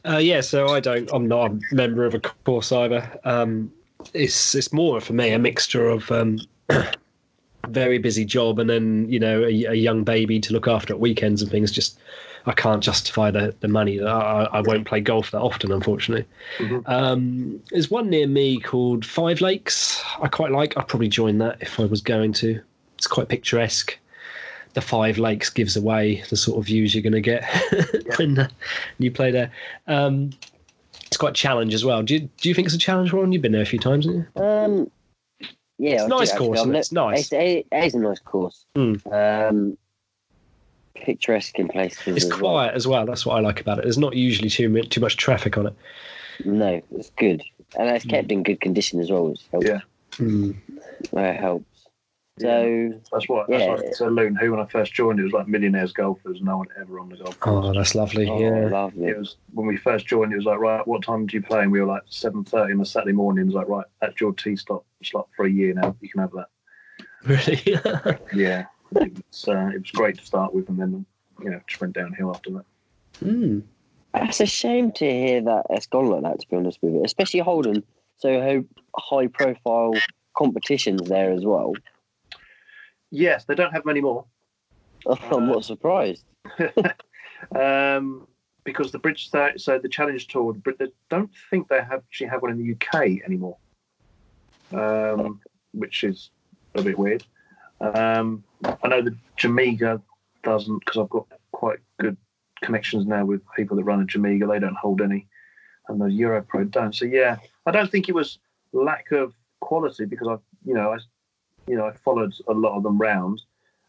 [0.05, 0.41] uh, yeah.
[0.41, 1.09] So I don't.
[1.11, 3.19] I'm not a member of a course either.
[3.25, 3.71] Um,
[4.13, 6.39] it's it's more for me a mixture of um,
[7.67, 10.99] very busy job and then you know a, a young baby to look after at
[10.99, 11.71] weekends and things.
[11.71, 11.99] Just
[12.49, 14.01] I can't justify the the money.
[14.01, 16.25] I, I won't play golf that often, unfortunately.
[16.57, 16.83] Mhm.
[16.89, 20.03] Um, there's one near me called Five Lakes.
[20.21, 20.75] I quite like.
[20.75, 22.59] I'd probably join that if I was going to.
[22.97, 23.97] It's quite picturesque.
[24.73, 27.43] The Five Lakes gives away the sort of views you're going to get
[28.17, 28.49] when uh,
[28.97, 29.51] you play there.
[29.87, 30.31] Um,
[31.05, 32.01] it's quite a challenge as well.
[32.03, 33.31] Do you, do you think it's a challenge, Ron?
[33.31, 34.41] You've been there a few times, haven't you?
[34.43, 34.91] Um,
[35.77, 36.47] yeah, It's I a do nice actually.
[36.47, 36.79] course, I've isn't it?
[36.79, 37.19] It's nice.
[37.31, 38.65] It's, it is a nice course.
[38.75, 39.49] Mm.
[39.49, 39.77] Um,
[41.01, 42.15] picturesque in places.
[42.15, 43.05] It's as quiet as well.
[43.05, 43.83] That's what I like about it.
[43.83, 45.73] There's not usually too mu- too much traffic on it.
[46.45, 47.43] No, it's good,
[47.77, 49.29] and it's kept in good condition as well.
[49.29, 49.67] Which helps.
[49.67, 49.79] Yeah.
[50.17, 50.55] Mm.
[51.13, 51.65] That helps.
[52.37, 52.61] Yeah.
[52.63, 53.49] So That's what.
[53.49, 53.69] That's Yeah.
[53.71, 55.19] what I said Luton Hoo when I first joined.
[55.19, 56.41] It was like millionaires golfers.
[56.41, 57.65] No one ever on the golf course.
[57.67, 58.29] Oh, that's lovely.
[58.29, 58.69] oh, yeah.
[58.69, 59.07] lovely.
[59.07, 60.31] It was when we first joined.
[60.31, 61.61] It was like, right, what time do you play?
[61.63, 63.41] And we were like seven thirty on a Saturday morning.
[63.41, 65.95] It was like, right, that's your tee stop slot for a year now.
[65.99, 66.47] You can have that.
[67.25, 68.17] Really.
[68.33, 71.05] Yeah, it was, uh, it was great to start with, and then
[71.41, 72.65] you know just went downhill after that.
[73.23, 73.63] mm.
[74.13, 76.39] That's a shame to hear that it's gone like that.
[76.39, 77.83] To be honest with you, especially Holden,
[78.17, 78.63] so
[78.95, 79.93] high profile
[80.35, 81.73] competitions there as well.
[83.11, 84.25] Yes, they don't have many more.
[85.31, 86.23] I'm not surprised.
[87.55, 88.27] um,
[88.63, 92.27] because the British, so the Challenge Tour, the Brit- they don't think they have actually
[92.27, 93.57] have one in the UK anymore,
[94.71, 95.39] um,
[95.73, 96.29] which is
[96.75, 97.23] a bit weird.
[97.81, 100.01] Um, I know that Jamega
[100.43, 102.17] doesn't because I've got quite good
[102.61, 104.49] connections now with people that run a Jamega.
[104.49, 105.27] They don't hold any,
[105.87, 106.93] and the Europro don't.
[106.93, 108.39] So yeah, I don't think it was
[108.73, 110.97] lack of quality because I, you know, I,
[111.67, 113.41] you know, I followed a lot of them round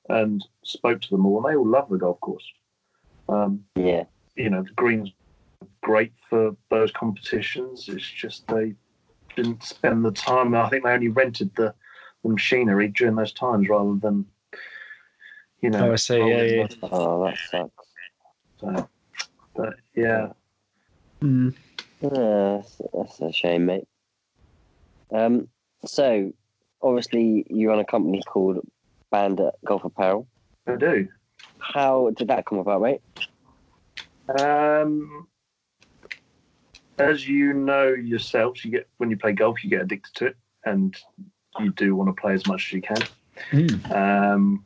[0.08, 2.44] and spoke to them all, and they all love the golf course.
[3.28, 4.04] Um, Yeah,
[4.36, 5.12] you know, the greens
[5.82, 7.88] great for those competitions.
[7.88, 8.74] It's just they
[9.36, 10.54] didn't spend the time.
[10.54, 11.74] I think they only rented the,
[12.22, 14.26] the machinery during those times rather than,
[15.60, 15.90] you know.
[15.90, 16.18] Oh, I see.
[16.18, 16.66] Yeah, yeah.
[16.82, 17.86] oh, that sucks.
[18.60, 18.88] So,
[19.54, 20.32] but yeah,
[21.22, 21.54] Mm.
[22.00, 23.86] Yeah, that's, that's a shame, mate.
[25.12, 25.48] Um,
[25.84, 26.32] so
[26.82, 28.58] obviously you run a company called
[29.10, 30.26] Bandit Golf Apparel.
[30.66, 31.08] they do.
[31.58, 33.02] How did that come about, mate?
[34.38, 35.26] Um,
[36.98, 40.36] as you know yourselves, you get when you play golf, you get addicted to it,
[40.64, 40.96] and
[41.58, 43.02] you do want to play as much as you can.
[43.50, 43.94] Mm.
[43.94, 44.64] Um,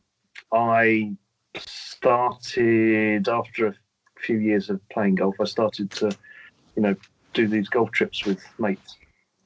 [0.52, 1.16] I
[1.56, 3.74] started after a
[4.18, 5.36] few years of playing golf.
[5.40, 6.16] I started to,
[6.76, 6.96] you know,
[7.32, 8.96] do these golf trips with mates.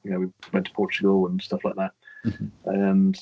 [0.03, 1.91] You know, we went to Portugal and stuff like that,
[2.25, 2.51] Mhm.
[2.65, 3.19] and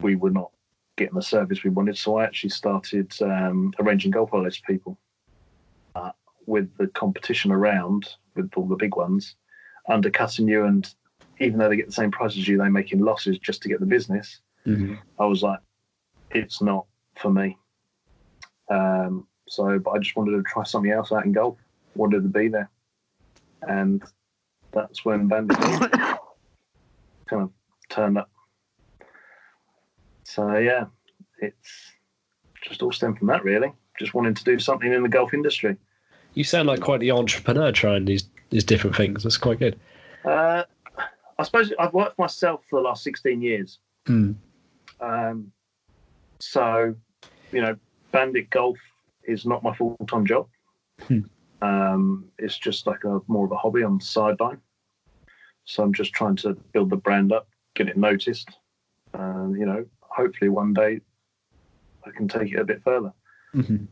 [0.00, 0.50] we were not
[0.96, 1.96] getting the service we wanted.
[1.96, 4.98] So I actually started um, arranging golf holidays for people.
[5.94, 6.12] Uh,
[6.46, 9.36] with the competition around, with all the big ones,
[9.88, 10.94] undercutting you and
[11.40, 13.80] even though they get the same price as you, they're making losses just to get
[13.80, 14.40] the business.
[14.66, 14.98] Mhm.
[15.18, 15.60] I was like,
[16.30, 17.58] it's not for me.
[18.70, 21.58] Um, so, but I just wanted to try something else out in golf.
[21.94, 22.70] Wanted to be there,
[23.62, 24.02] and
[24.72, 25.56] that's when Bandit
[27.26, 27.50] kind of
[27.88, 28.30] turned up.
[30.24, 30.86] So yeah,
[31.40, 31.92] it's
[32.62, 33.72] just all stemmed from that really.
[33.98, 35.76] Just wanting to do something in the golf industry.
[36.32, 39.22] You sound like quite the entrepreneur trying these these different things.
[39.22, 39.78] That's quite good.
[40.24, 40.64] Uh,
[41.38, 43.78] I suppose I've worked for myself for the last 16 years.
[44.06, 44.32] Hmm.
[45.00, 45.52] Um,
[46.38, 46.94] so,
[47.52, 47.76] you know,
[48.12, 48.78] Bandit Golf
[49.24, 50.48] is not my full time job.
[51.02, 51.20] Hmm.
[51.62, 54.60] Um, it's just like a more of a hobby on the sideline.
[55.64, 58.50] So I'm just trying to build the brand up, get it noticed,
[59.14, 61.00] and you know, hopefully one day
[62.06, 63.12] I can take it a bit further.
[63.54, 63.86] Mhm.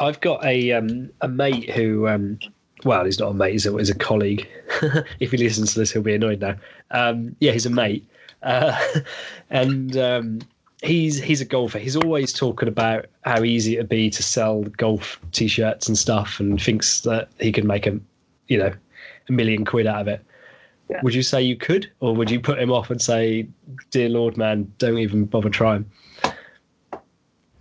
[0.00, 2.38] I've got a um, a mate who, um,
[2.84, 4.48] well, he's not a mate; he's a, he's a colleague.
[5.20, 6.56] if he listens to this, he'll be annoyed now.
[6.90, 8.06] Um, yeah, he's a mate,
[8.42, 8.78] uh,
[9.50, 10.40] and um,
[10.82, 11.78] he's he's a golfer.
[11.78, 16.60] He's always talking about how easy it'd be to sell golf t-shirts and stuff, and
[16.60, 17.98] thinks that he could make a,
[18.48, 18.72] you know,
[19.28, 20.24] a million quid out of it.
[20.88, 21.00] Yeah.
[21.02, 23.46] Would you say you could, or would you put him off and say,
[23.90, 25.90] "Dear Lord, man, don't even bother trying"?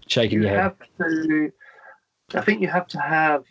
[0.08, 0.76] Shaking you your head.
[0.98, 1.52] to
[2.36, 3.44] i think you have to have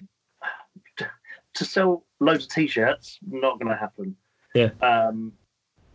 [1.59, 4.15] to sell loads of t-shirts not going to happen
[4.55, 4.71] Yeah.
[4.81, 5.33] um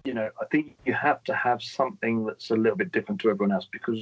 [0.06, 3.30] you know i think you have to have something that's a little bit different to
[3.30, 4.00] everyone else because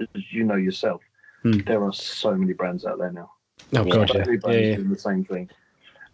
[0.00, 1.00] as you know yourself
[1.42, 1.58] Hmm.
[1.66, 3.30] there are so many brands out there now
[3.74, 4.76] Oh god, so yeah, many yeah, brands yeah.
[4.76, 5.50] doing the same thing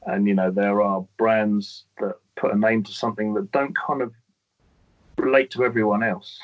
[0.06, 4.00] and you know there are brands that put a name to something that don't kind
[4.00, 4.12] of
[5.18, 6.38] relate to everyone else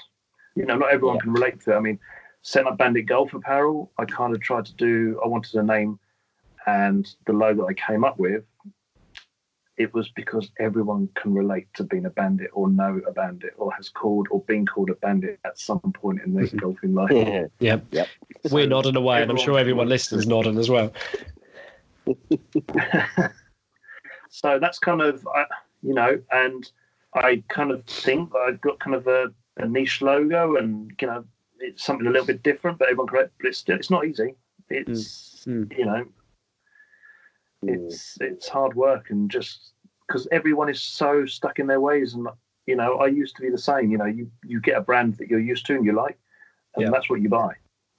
[0.54, 1.22] you know not everyone Yeah.
[1.22, 1.98] can relate to it i mean
[2.42, 5.98] setting up bandit golf apparel i kind of tried to do i wanted a name
[6.66, 8.44] and the logo i came up with
[9.76, 13.72] it was because everyone can relate to being a bandit or know a bandit or
[13.72, 16.60] has called or been called a bandit at some point in their Mhm.
[16.60, 17.46] golfing life Yeah.
[17.58, 17.84] Yep.
[17.90, 18.08] Yep.
[18.52, 20.92] We're nodding away, and I'm sure everyone listening's nodding as well.
[24.28, 25.44] so that's kind of uh,
[25.82, 26.70] you know and
[27.14, 29.26] i kind of think that i've got kind of a,
[29.58, 31.24] a niche logo and you know
[31.60, 34.34] it's something a little bit different but everyone can but it's still it's not easy
[34.70, 35.76] it's Mm.
[35.76, 36.06] you know
[37.68, 39.72] it's it's hard work and just
[40.06, 42.26] because everyone is so stuck in their ways and
[42.66, 45.14] you know i used to be the same you know you you get a brand
[45.16, 46.18] that you're used to and you like
[46.74, 46.90] and Yeah.
[46.90, 47.54] that's what you buy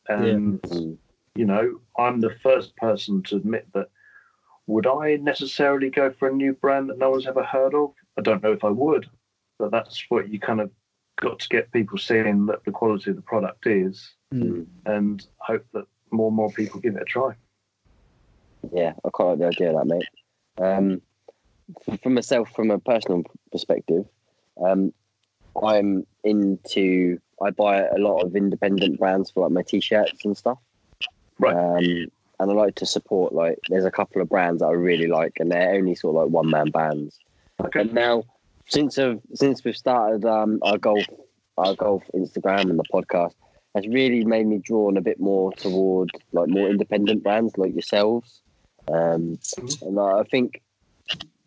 [0.10, 0.98] and Mm.
[1.36, 3.90] you know, I'm the first person to admit that.
[4.68, 7.94] Would I necessarily go for a new brand that no one's ever heard of?
[8.18, 9.08] I don't know if I would,
[9.60, 10.72] but that's what you kind of
[11.22, 14.66] got to get people seeing that the quality of the product is, Mm.
[14.86, 17.36] and hope that more and more people give it a try.
[18.74, 20.08] Yeah, I quite like the idea of that, mate.
[20.58, 21.02] Um,
[22.02, 24.06] for myself, from a personal perspective,
[24.64, 24.94] um,
[25.62, 27.20] I'm into.
[27.42, 30.58] I buy a lot of independent brands for like my t-shirts and stuff.
[31.38, 31.54] Right.
[31.54, 32.08] Um,
[32.40, 35.34] and I like to support like there's a couple of brands that I really like,
[35.40, 37.20] and they're only sort of like one man bands.
[37.60, 37.84] Okay.
[37.84, 38.24] But now,
[38.68, 41.04] since I've, since we've started um, our golf
[41.58, 43.34] our golf Instagram and the podcast,
[43.76, 48.42] has really made me drawn a bit more toward like more independent brands like yourselves.
[48.88, 49.82] Um, Mhm.
[49.82, 50.62] and like, I think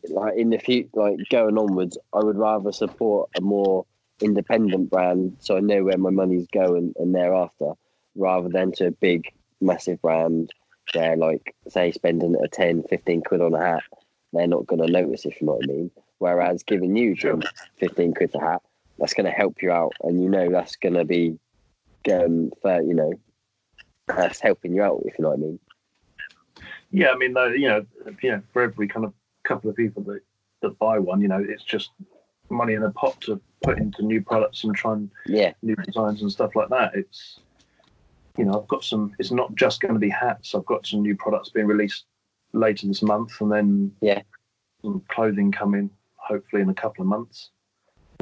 [0.08, 3.84] like in the future, like going onwards, I would rather support a more
[4.20, 7.72] independent brand so I know where my money's going and thereafter,
[8.16, 9.26] rather than to a big
[9.60, 10.50] massive brand
[10.94, 13.82] where like say spending a 10, 15 quid on a hat,
[14.32, 15.90] they're not going to notice if you know what I mean.
[16.18, 17.40] Whereas giving you Sure.
[17.78, 18.62] 15 quid a hat,
[18.98, 21.38] that's going to help you out, and you know that's going to be
[22.04, 23.12] going for you know
[24.06, 25.60] that's helping you out if you know what I mean.
[26.90, 27.86] Yeah, I mean, you know,
[28.22, 29.12] you know, for every kind of
[29.44, 30.20] couple of people that
[30.62, 31.90] that buy one, you know, it's just
[32.50, 36.22] money in a pot to put into new products and try and Yeah, new designs
[36.22, 36.94] and stuff like that.
[36.94, 37.40] It's
[38.36, 39.14] you know, I've got some.
[39.18, 40.54] It's not just going to be hats.
[40.54, 42.04] I've got some new products being released
[42.52, 44.22] later this month, and then Yeah.
[44.82, 47.50] some clothing coming hopefully in a couple of months.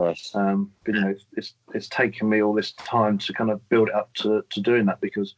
[0.01, 0.35] nice.
[0.35, 3.67] Um, but you know, it's, it's it's taken me all this time to kind of
[3.69, 5.35] build it up to to doing that because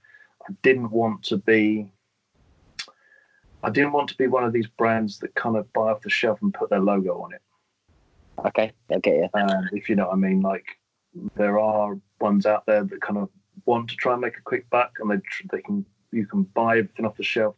[0.49, 1.93] I didn't want to be.
[3.63, 6.11] I didn't want to be one of these brands that kind of buy off the
[6.11, 7.43] shelf and put their logo on it.
[8.47, 9.41] Okay, okay, get you.
[9.41, 10.41] Um, if you know what I mean.
[10.41, 10.65] Like
[11.35, 13.29] there are ones out there that kind of
[13.65, 16.45] want to try and make a quick buck, and they tr- they can you can
[16.45, 17.57] buy everything off the shelf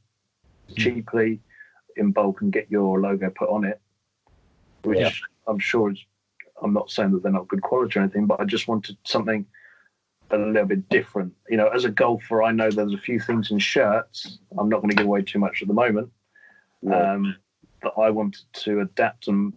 [0.77, 1.41] cheaply
[1.97, 3.81] in bulk and get your logo put on it,
[4.83, 5.11] which Yeah.
[5.47, 6.05] I'm sure is.
[6.63, 9.47] I'm not saying that they're not good quality or anything, but I just wanted something
[10.33, 11.33] a little bit different.
[11.49, 14.39] You know, as a golfer, I know there's a few things in shirts.
[14.59, 16.11] I'm not going to give away too much at the moment
[16.83, 17.13] Yeah.
[17.15, 17.37] um,
[17.83, 19.53] that I wanted to adapt and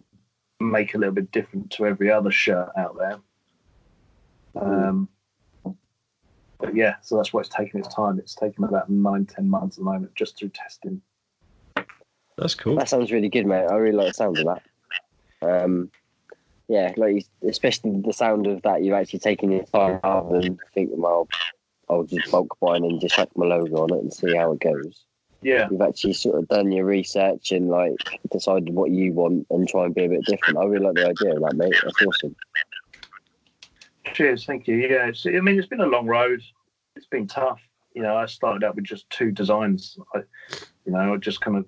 [0.60, 3.18] make a little bit different to every other shirt out there.
[4.60, 5.08] Um,
[6.58, 8.18] but yeah, so that's why it's taking its time.
[8.18, 11.02] It's taken about nine, ten months at the moment just through testing.
[12.36, 12.76] That's cool.
[12.76, 13.66] That sounds really good, mate.
[13.66, 14.62] I really like the sound of that.
[15.64, 15.90] Um,
[16.68, 18.82] yeah, like especially the sound of that.
[18.82, 21.28] You've actually taken your time rather than thinking, well,
[21.88, 24.60] I'll just bulk buy and just chuck my logo on it and see how it
[24.60, 25.04] goes.
[25.42, 29.68] Yeah, You've actually sort of done your research and like decided what you want and
[29.68, 30.56] try and be a bit different.
[30.56, 31.74] I really like the idea of that, mate.
[31.82, 32.34] That's awesome.
[34.14, 34.76] cheers, thank you.
[34.76, 36.40] Yeah, I mean, it's been a long road.
[36.96, 37.60] It's been tough.
[37.92, 39.98] You know, I started out with just two designs.
[40.14, 40.20] I,
[40.86, 41.66] you know, I just kind of,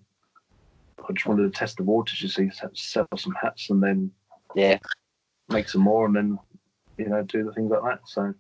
[1.07, 2.23] I just wanted to test the waters.
[2.23, 4.11] You see, sell some hats and then
[4.57, 4.79] Yeah,
[5.51, 6.39] make some more, and then
[6.97, 8.01] you know, do the things like that.
[8.07, 8.35] So.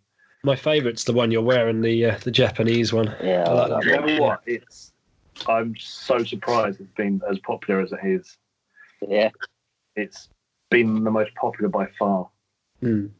[0.44, 3.14] My favourite's the one you're wearing, the uh, the Japanese one.
[3.22, 4.00] yeah, I I like like You that.
[4.07, 4.20] know one.
[4.31, 4.42] what?
[4.46, 4.92] It's
[5.46, 8.38] I'm so surprised it's been as popular as it is.
[9.07, 9.31] Yeah,
[9.94, 10.31] It's
[10.70, 12.29] been the most popular by far.
[12.83, 13.11] Mm.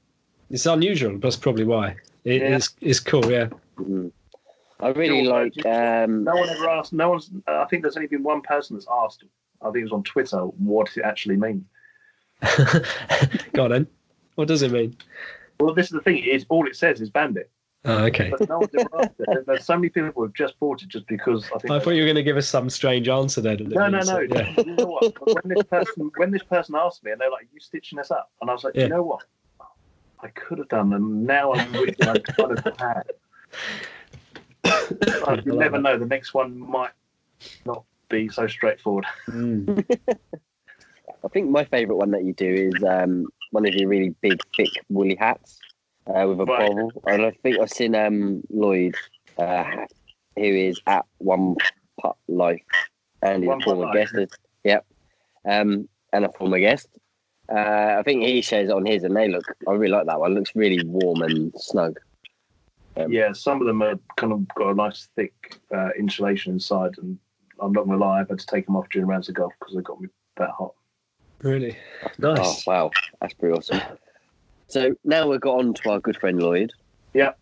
[0.51, 1.13] It's unusual.
[1.13, 1.97] But that's probably why.
[2.25, 2.57] It Yeah.
[2.57, 3.31] is it's cool.
[3.31, 3.49] Yeah.
[3.77, 4.11] Mhm.
[4.81, 5.67] I really Still, like.
[5.67, 6.93] Um, No one ever asked.
[6.95, 7.31] No one's.
[7.47, 9.25] Uh, I think there's only been one person that's asked.
[9.61, 11.65] I think it was on Twitter what does it actually means.
[13.53, 13.87] Go on then.
[14.35, 14.97] What does it mean?
[15.61, 16.19] Well, this is the thing.
[16.23, 17.51] It's all it says is Bandit,
[17.87, 18.31] Oh, okay.
[18.37, 19.27] but no one's ever asked it.
[19.27, 21.71] There- There's so many people who have just bought it just because I think.
[21.71, 23.55] I thought you were going to give us some strange answer there.
[23.55, 24.19] and no, no, no.
[24.21, 24.53] Yeah.
[24.59, 25.15] You know what?
[25.27, 28.31] When this person, when this person asked me, and they're like, "You stitching this up?"
[28.43, 28.83] and I was like, Yeah.
[28.85, 29.23] "You know what?
[30.21, 33.03] I could have done, and now I'm wishing I kind of had."
[35.25, 35.97] But you never know.
[35.99, 36.91] The next one might
[37.65, 39.07] not be so straightforward.
[39.29, 39.85] Mm.
[41.27, 44.41] I think my favourite one that you do is um, one of your really big,
[44.57, 45.59] thick, woolly hats
[46.07, 46.69] uh, with a Right.
[46.69, 46.93] bowl.
[47.05, 48.95] And I think I've seen um, Lloyd,
[49.37, 49.65] uh,
[50.37, 51.57] who is at One
[52.01, 52.63] Putt Life
[53.23, 54.15] and he's One a former guest.
[54.65, 54.87] Yep,
[55.45, 56.89] um, and a former guest.
[57.49, 59.45] Uh, I think he shares it on his, and they look.
[59.69, 60.35] I really like that one.
[60.35, 61.99] Looks really warm and snug.
[62.97, 66.99] Um, Yeah, some of them are kind of got a nice thick uh, insulation inside,
[66.99, 67.19] and
[67.61, 69.75] I'm not gonna lie, I've had to take them off during rounds of golf because
[69.75, 70.75] they got me that hot.
[71.43, 72.67] Really Oh nice.
[72.67, 73.81] wow, that's pretty awesome.
[74.69, 76.73] So now we've got on to our good friend Lloyd.
[77.15, 77.35] Yeah.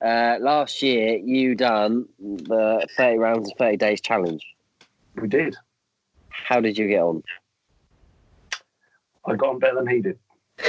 [0.00, 4.46] Uh, last year you done the 30 rounds and 30 days challenge.
[5.20, 5.56] We did.
[6.28, 7.24] How did you get on?
[9.26, 10.18] I got on better than he did.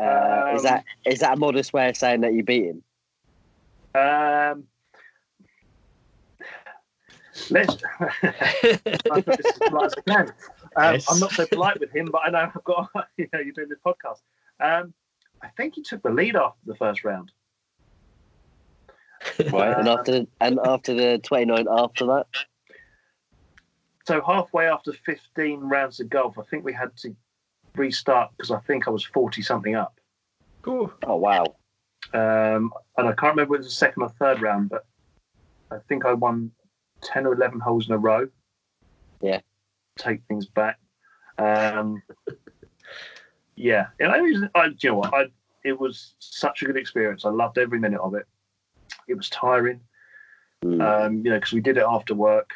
[0.00, 2.82] uh, is Um, that is that a modest way of saying that you beat him?
[3.94, 4.64] Um,
[7.50, 7.76] let's.
[8.00, 10.28] I put this as polite as I can.
[10.76, 11.06] Um, Yes.
[11.10, 12.88] I'm not so polite with him, but I know I've got.
[13.16, 14.20] You know, you're doing this podcast.
[14.60, 14.92] Um,
[15.42, 17.30] I think he took the lead after the first round.
[19.52, 22.26] Right, and after the, and after the 29 after that,
[24.06, 27.14] So halfway after 15 rounds of golf, I think we had to
[27.74, 29.98] restart because I think I was 40 something up.
[30.62, 30.92] Cool.
[31.06, 31.44] oh wow,
[32.12, 34.84] Um, and I can't remember if it was the second or third round, but
[35.70, 36.50] I think I won
[37.04, 38.28] 10 or 11 holes in a row.
[39.20, 39.40] Yeah.
[39.96, 40.78] Take things back.
[41.38, 42.02] Um,
[43.56, 43.86] yeah.
[44.00, 45.14] And I, was, I, you know what?
[45.14, 45.26] I,
[45.64, 47.24] it was such a good experience.
[47.24, 48.26] I loved every minute of it.
[49.08, 49.80] It was tiring,
[50.64, 50.80] Mm.
[50.80, 52.50] um, you know, because we did it after work.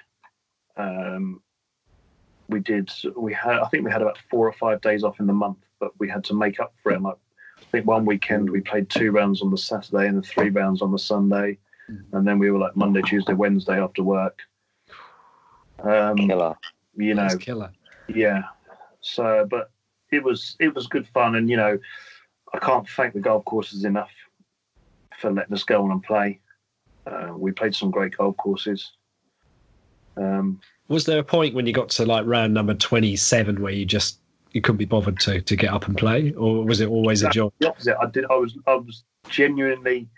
[0.78, 1.42] Um,
[2.48, 5.26] we did, we had, I think we had about four or five days off in
[5.26, 7.02] the month, but we had to make up for it.
[7.02, 7.16] Like,
[7.58, 10.90] I think one weekend we played two rounds on the Saturday and three rounds on
[10.90, 11.58] the Sunday,
[12.12, 14.38] and then we were like Monday, Tuesday, Wednesday after work.
[15.80, 16.54] Um, killer.
[16.96, 17.70] you know, That's killer.
[18.08, 18.42] yeah.
[19.00, 19.70] So, but
[20.10, 21.78] it was it was good fun, and you know,
[22.52, 24.10] I can't thank the golf courses enough
[25.18, 26.40] for letting us go on and play.
[27.06, 28.92] Uh, we played some great golf courses.
[30.16, 33.84] Um, Was there a point when you got to like round number twenty-seven where you
[33.86, 34.18] just
[34.52, 37.30] you couldn't be bothered to to get up and play, or was it always a
[37.30, 37.52] job?
[37.60, 37.96] the opposite.
[38.00, 38.24] I did.
[38.30, 38.58] I was.
[38.66, 40.08] I was genuinely.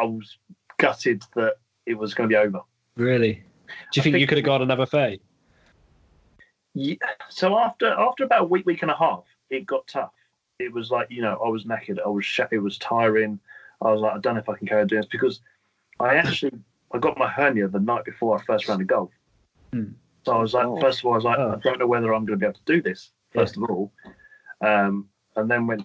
[0.00, 0.38] I was
[0.78, 1.54] gutted that
[1.86, 2.60] it was going to be over.
[2.96, 3.34] Really?
[3.34, 5.20] Do you think, think- you could have got another fade?
[6.74, 6.96] Yeah.
[7.30, 10.12] So after after about a week, week and a half, it got tough.
[10.58, 11.98] It was like you know I was knackered.
[12.04, 13.38] I was sh- it was tiring.
[13.80, 15.40] I was like I don't know if I can carry on doing this because
[16.00, 16.52] I actually
[16.92, 19.10] I got my hernia the night before our first round of golf.
[19.72, 19.92] Hmm.
[20.24, 20.80] So I was like, Oh.
[20.80, 21.52] first of all, I was like, Oh.
[21.52, 23.10] I don't know whether I'm going to be able to do this.
[23.32, 23.92] First of all,
[24.60, 25.84] um, and then when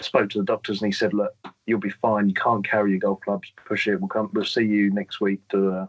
[0.00, 1.34] spoke to the doctors and he said, look,
[1.66, 2.28] you'll be fine.
[2.28, 3.52] You can't carry your golf clubs.
[3.64, 4.00] Push it.
[4.00, 4.30] We'll come.
[4.32, 5.40] We'll see you next week.
[5.50, 5.88] To,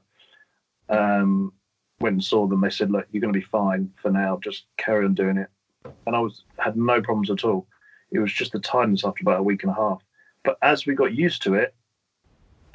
[0.89, 1.53] uh, um,
[1.99, 2.61] went and saw them.
[2.61, 4.39] They said, look, you're going to be fine for now.
[4.43, 5.49] Just carry on doing it.
[6.05, 7.67] And I was had no problems at all.
[8.11, 10.01] It was just the tiredness after about a week and a half.
[10.43, 11.75] But as we got used to it,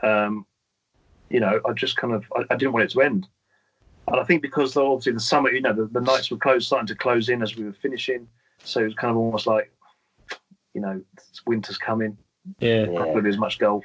[0.02, 0.46] um,
[1.30, 3.28] you know, I just kind of I, I didn't want it to end.
[4.08, 6.88] And I think because obviously the summer, you know, the, the nights were closed, starting
[6.88, 8.26] to close in as we were finishing,
[8.64, 9.72] so it was kind of almost like,
[10.74, 11.00] you know,
[11.46, 12.16] winter's coming.
[12.58, 13.12] Yeah, Yeah.
[13.12, 13.84] Not as much golf.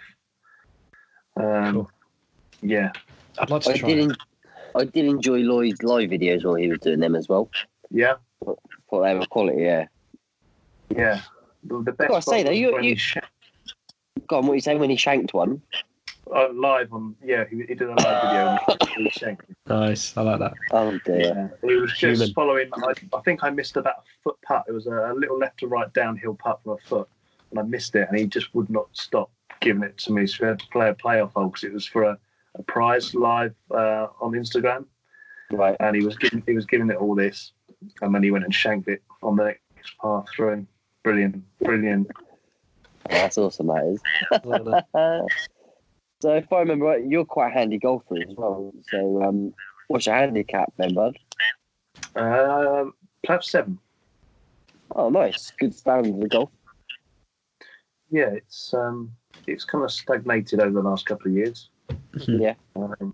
[1.35, 1.91] Um, Cool.
[2.61, 2.91] Yeah,
[3.37, 3.89] I'd like to I try.
[3.89, 3.99] did.
[4.11, 4.15] En-
[4.75, 7.49] I did enjoy Lloyd's live videos while he was doing them as well.
[7.91, 8.59] yeah, Thought
[8.89, 9.61] they were quality.
[9.63, 9.87] Yeah.
[10.95, 11.21] yeah.
[11.63, 13.17] The, the best gotta say, though, you- when you- sh-
[14.27, 14.47] Go on.
[14.47, 15.61] What you saying when he shanked one?
[16.35, 18.57] Uh, live on, yeah, he, he did a live video.
[18.95, 19.55] and he shanked it.
[19.67, 20.53] Nice, I like that.
[20.71, 21.19] Oh dear.
[21.19, 22.33] Yeah, he was just Human.
[22.33, 22.69] following.
[22.73, 24.65] I, I think I missed about a foot putt.
[24.67, 27.07] It was a, a little left to right downhill putt from a foot,
[27.51, 29.29] and I missed it, and he just would not stop
[29.61, 30.27] giving it to me.
[30.27, 32.17] So we had to play a playoff hole because it was for a,
[32.55, 34.85] a prize live uh, on Instagram,
[35.51, 35.75] Right.
[35.79, 37.51] and he was giving he was giving it all this,
[38.01, 40.65] and then he went and shanked it on the next par through.
[41.03, 42.07] Brilliant, brilliant.
[43.09, 43.67] Oh, that's awesome.
[43.67, 45.41] That is.
[46.23, 46.47] I like that.
[46.49, 48.73] so if I remember right, you're quite a handy golfer as well.
[48.91, 49.53] So um,
[49.87, 51.17] what's your handicap then, bud?
[52.15, 52.93] Um,
[53.25, 53.79] playoff seven.
[54.95, 55.51] Oh, nice.
[55.59, 56.49] Good standard of golf.
[58.09, 59.11] Yeah, it's um,
[59.47, 61.69] it's kind of stagnated over the last couple of years.
[62.13, 62.41] Mhm.
[62.41, 62.53] Yeah.
[62.75, 63.13] Um,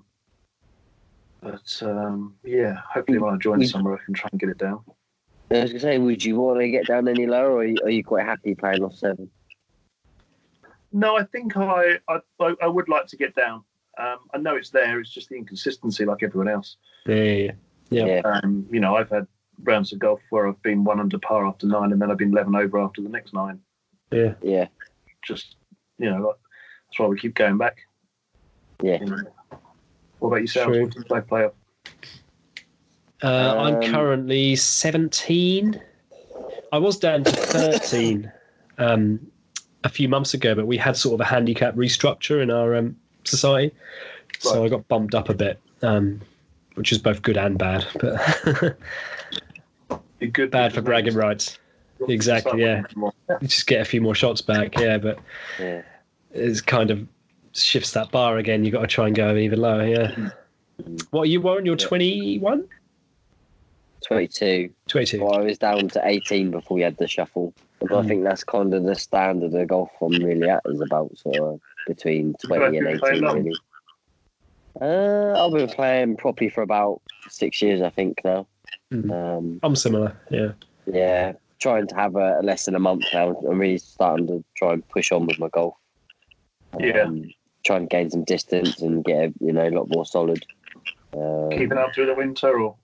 [1.42, 4.58] but um, yeah, hopefully when I join We- somewhere, I can try and get it
[4.60, 4.82] down.
[5.52, 7.76] I was gonna say, would you want to get down any lower, or are you,
[7.84, 9.30] are you quite happy playing off seven?
[10.94, 13.64] No, I think I I, I I would like to get down.
[13.98, 15.00] Um, I know it's there.
[15.00, 16.78] It's just the inconsistency, like everyone else.
[17.06, 17.52] Yeah, yeah,
[17.90, 18.06] yeah.
[18.06, 18.22] Yeah.
[18.26, 19.28] Um, you know, I've had
[19.64, 22.32] rounds of golf where I've been one under par after nine, and then I've been
[22.32, 23.60] eleven over after the next nine.
[24.12, 24.34] yeah.
[24.42, 24.68] Yeah.
[25.24, 25.58] Just
[26.00, 26.36] you know, like,
[26.90, 27.78] that's why we keep going back.
[28.82, 29.00] Yeah.
[29.00, 29.18] You know.
[30.20, 30.68] What about yourself?
[30.68, 30.82] True.
[30.84, 31.54] What do you play playoff?
[33.22, 35.82] Uh, I'm Um, currently 17.
[36.74, 38.32] I was down to 13
[38.80, 39.20] um,
[39.84, 42.96] a few months ago, but we had sort of a handicap restructure in our um,
[43.24, 43.74] society,
[44.40, 46.22] so I got bumped up a bit, um,
[46.76, 47.86] which is both good and bad.
[48.00, 48.78] But
[50.32, 50.52] good.
[50.52, 51.60] bad for bragging rights.
[52.08, 52.84] Exactly, yeah.
[52.96, 53.12] You
[53.44, 54.98] just get a few more shots back, yeah.
[54.98, 55.20] But
[55.60, 55.84] Yeah.
[56.32, 57.08] it's kind of
[57.54, 58.64] shifts that bar again.
[58.66, 60.30] You got to try and go even lower, yeah.
[61.12, 61.66] What are you, Warren?
[61.66, 61.88] You're Yeah.
[61.88, 62.68] 21,
[64.06, 64.70] 22.
[64.88, 65.24] 22.
[65.24, 67.54] Well, I was down to 18 before we had the shuffle.
[67.90, 68.08] But I Mm.
[68.08, 71.60] think that's kind of the standard of golf I'm really at is about sort of
[71.88, 73.56] between 20 and 18, really.
[74.82, 78.48] Uh, I've been playing properly for about six years, I think, now.
[78.92, 79.12] Mm.
[79.12, 80.54] Um, I'm similar, yeah.
[80.86, 83.36] yeah, trying to have a, less than a month now.
[83.48, 85.76] I'm really starting to try and push on with my golf.
[86.80, 87.02] Yeah.
[87.02, 87.30] Um,
[87.64, 90.46] try and gain some distance and get a, you know a lot more solid.
[91.16, 92.76] Um, Keeping up through the winter, or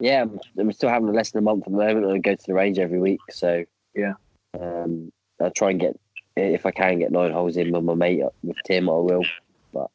[0.00, 2.06] yeah, I'm, I'm still having less than a month at the moment.
[2.06, 3.64] and I go to the range every week, so
[3.94, 4.14] Yeah.
[4.58, 5.98] Um, I try and get
[6.36, 9.24] if I can get nine holes in with my mate with Tim, I will.
[9.72, 9.90] But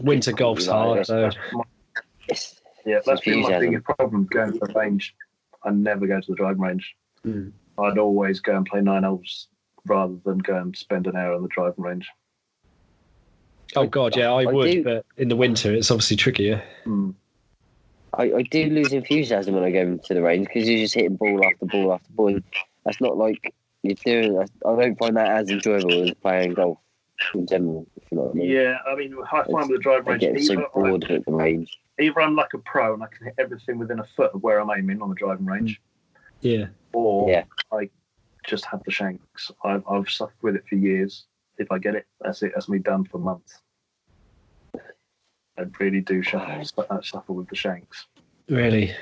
[0.00, 1.22] winter golf's hard, yes, though.
[1.22, 1.62] that's my,
[2.28, 5.14] It's, yeah, that's been my biggest problem going to the range.
[5.64, 6.94] I never go to the driving range.
[7.26, 7.52] Mm.
[7.78, 9.48] I'd always go and play nine holes
[9.86, 12.08] rather than go and spend an hour on the driving range.
[13.76, 16.62] Oh god, yeah, I, I would, do- but in the winter it's obviously trickier.
[16.84, 17.10] Hmm.
[18.18, 21.16] I, I do lose enthusiasm when I go to the range because you're just hitting
[21.16, 22.28] ball after ball after ball.
[22.28, 22.44] And
[22.84, 24.38] that's not like you're doing.
[24.40, 24.46] I
[24.76, 26.78] don't find that as enjoyable as playing golf
[27.34, 27.86] in general.
[27.96, 28.50] If you know what I mean.
[28.50, 31.24] Yeah, I mean, I find with the driving I range, get so either, bored at
[31.24, 31.78] the range.
[32.00, 34.60] either I'm like a pro and I can hit everything within a foot of where
[34.60, 35.52] I'm aiming on the driving hmm.
[35.52, 35.80] range,
[36.40, 36.66] Yeah.
[36.92, 37.44] or Yeah.
[37.72, 37.88] I
[38.46, 39.52] just have the shanks.
[39.62, 41.26] I've, I've suffered with it for years.
[41.58, 42.52] If I get it, that's it.
[42.54, 43.60] That's me done for months.
[45.58, 48.06] I really do suffer, uh, suffer with the shanks.
[48.48, 48.94] Really.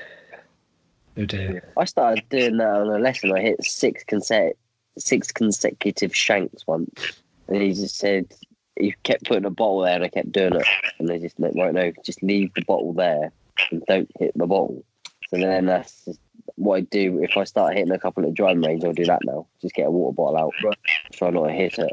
[1.19, 1.73] Oh dear.
[1.77, 3.33] I started doing that on a lesson.
[3.33, 4.59] I hit six consecutive
[4.99, 8.33] six consecutive shanks once, and he just said
[8.79, 10.67] he kept putting a bottle there, and I kept doing it,
[10.99, 13.31] and they just like, right, no, just leave the bottle there
[13.71, 14.83] and don't hit the bottle.
[15.29, 16.21] So then that's just
[16.55, 17.23] what I do.
[17.23, 19.47] If I start hitting a couple at driving range, I'll do that now.
[19.61, 20.79] Just get a water bottle out, Right.
[21.13, 21.93] try not to hit it.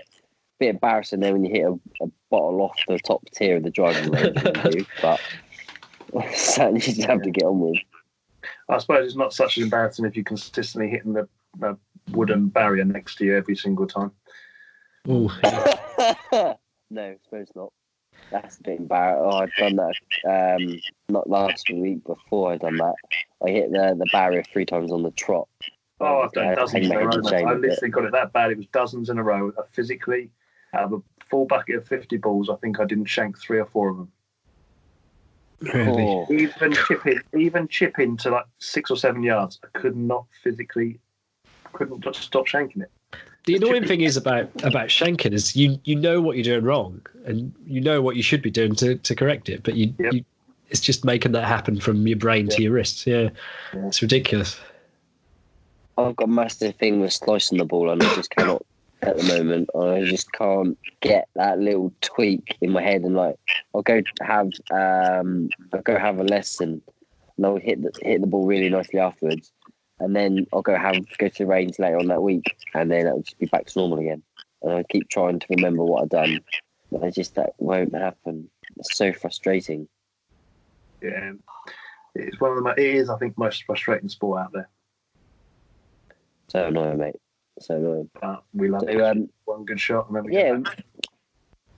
[0.64, 3.70] Bit embarrassing then when you hit a, a bottle off the top tier of the
[3.70, 5.20] driving range, you do, but
[6.34, 7.80] something you just have to get on with.
[8.70, 11.28] I suppose it's not such as embarrassing if you're consistently hitting the,
[11.59, 11.78] the
[12.11, 14.11] wooden barrier next to you every single time.
[15.09, 16.55] Ooh, no,
[16.95, 17.74] I suppose not.
[18.32, 19.22] That's a bit embarrassing.
[19.22, 20.55] Oh, I've done that.
[20.55, 22.05] Um, not last week.
[22.05, 22.95] Before I done that,
[23.45, 25.49] I hit the the barrier three times on the trot.
[25.99, 27.11] Oh, I've done I had to dozens in a a row.
[27.34, 27.68] I of it.
[27.68, 28.51] literally got it that bad.
[28.51, 29.51] It was dozens in a row.
[29.59, 30.32] I physically,
[30.74, 33.66] out of a full bucket of 50 balls, I think I didn't shank three or
[33.66, 34.12] four of them.
[35.62, 36.04] really.
[36.04, 41.00] Oh, Even chipping, even chipping to like six or seven yards, I could not physically,
[41.74, 42.92] couldn't just stop shanking it.
[43.46, 47.06] The annoying thing is about about shanking is you you know what you're doing wrong
[47.26, 50.14] and you know what you should be doing to, to correct it, but you Yep.
[50.14, 50.26] you
[50.70, 53.06] it's just making that happen from your brain to your wrists.
[53.06, 53.30] Yeah,
[53.74, 53.88] Yeah.
[53.88, 54.60] it's ridiculous.
[55.98, 58.66] I've got a massive thing with slicing the ball, and I just cannot
[59.08, 59.70] at the moment.
[59.76, 63.38] I just can't get that little tweak in my head, and like
[63.74, 66.82] I'll go have um, I'll go have a lesson,
[67.38, 69.51] and I'll hit the hit the ball really nicely afterwards,
[69.99, 73.08] and then I'll go have go to the range later on that week, and then
[73.08, 74.24] I'll just be back to normal again.
[74.62, 76.39] And I keep trying to remember what I've done,
[76.91, 78.49] but I just that won't happen.
[78.78, 79.88] It's so frustrating.
[81.01, 81.34] Yeah,
[82.16, 82.70] it's one of the.
[82.78, 84.70] It is, I think, most frustrating sport out there.
[86.47, 87.16] So annoying, mate.
[87.60, 88.10] So annoying.
[88.20, 90.08] But we love So, um, one good shot.
[90.08, 90.60] Remember, Yeah,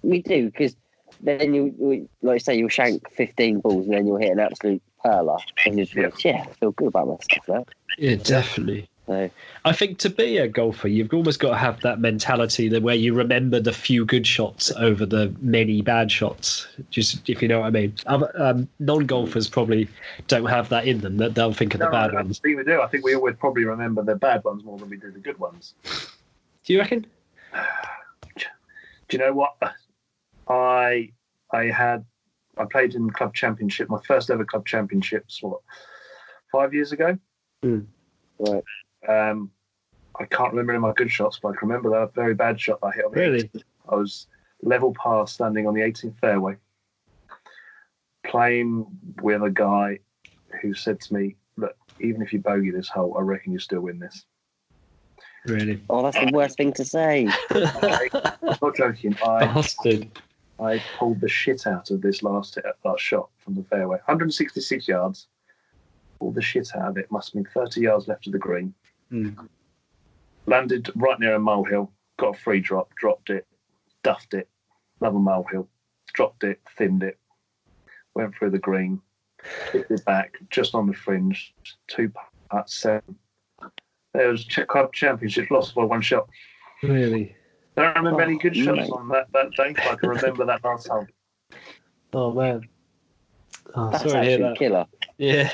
[0.02, 0.76] we do because
[1.22, 4.40] then you, you like I say you'll shank fifteen balls and then you'll hit an
[4.40, 6.32] absolute perler and you just Yeah.
[6.32, 6.38] yeah.
[6.38, 7.66] yeah, I feel good about myself now.
[7.98, 8.90] Yeah, definitely.
[9.08, 9.30] So
[9.66, 12.96] I think to be a golfer, you've almost got to have that mentality that where
[12.96, 16.68] you remember the few good shots over the many bad shots.
[16.90, 17.94] Just if you know what I mean.
[18.08, 19.88] Um, non-golfers probably
[20.28, 21.18] don't have that in them.
[21.18, 22.40] That they'll think of the No, bad I ones.
[22.40, 22.82] think we do.
[22.82, 25.38] I think we always probably remember the bad ones more than we do the good
[25.38, 25.76] ones.
[26.64, 27.06] Do you reckon?
[29.08, 29.56] Do you know what?
[30.48, 31.12] I
[31.52, 32.04] I had
[32.58, 33.90] I played in club championship.
[33.90, 35.44] My first ever club championships.
[35.44, 35.60] What
[36.52, 37.18] five years ago?
[37.64, 38.64] right,
[39.08, 39.52] Um,
[40.20, 42.60] I can't remember any of my good shots, but I can remember that very bad
[42.60, 43.52] shot I hit on the Really?
[43.90, 44.28] I was
[44.62, 46.56] level par standing on the 18th fairway,
[48.26, 48.86] playing
[49.22, 50.00] with a guy
[50.62, 53.82] who said to me, "Look, even if you bogey this hole, I reckon you still
[53.82, 54.26] win this."
[55.46, 55.80] Really?
[55.92, 57.30] oh that's the worst thing to say.
[57.52, 59.16] I'm not joking.
[59.24, 60.10] I Bastard.
[60.60, 65.28] I pulled the shit out of this last last shot from the fairway, 166 yards.
[66.20, 67.12] Pulled the shit out of it.
[67.12, 68.74] Must have been 30 yards left of the green.
[69.12, 69.48] Mm.
[70.48, 71.92] Landed right near a molehill.
[72.18, 72.94] Got a free drop.
[72.96, 73.46] Dropped it.
[74.04, 74.48] Duffed it.
[75.02, 75.68] Another molehill.
[76.14, 76.60] Dropped it.
[76.78, 77.18] Thinned it.
[78.14, 79.02] Went through the green.
[79.72, 81.54] Hit it back just on the fringe.
[81.88, 82.12] Two
[82.50, 82.76] putts.
[82.78, 83.16] Seven.
[84.14, 85.52] There was ch- club championship.
[85.52, 86.28] Lost by one shot.
[86.84, 87.36] Really?
[87.78, 88.90] I don't remember any good Oh, shots mate.
[88.92, 89.74] on that, that day.
[89.74, 91.06] but I can remember that last hole.
[92.14, 92.62] Oh man.
[93.76, 94.58] Oh, That's sorry to hear actually that.
[94.58, 94.86] killer.
[95.18, 95.52] Yeah.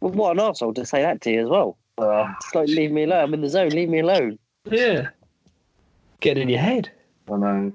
[0.00, 1.78] Well, what an arsehole to say that to you as well.
[1.98, 3.24] Uh, It's like leave me alone.
[3.24, 3.70] I'm in the zone.
[3.70, 4.38] Leave me alone.
[4.64, 5.10] Yeah.
[6.20, 6.90] Get in your head.
[7.30, 7.72] I know.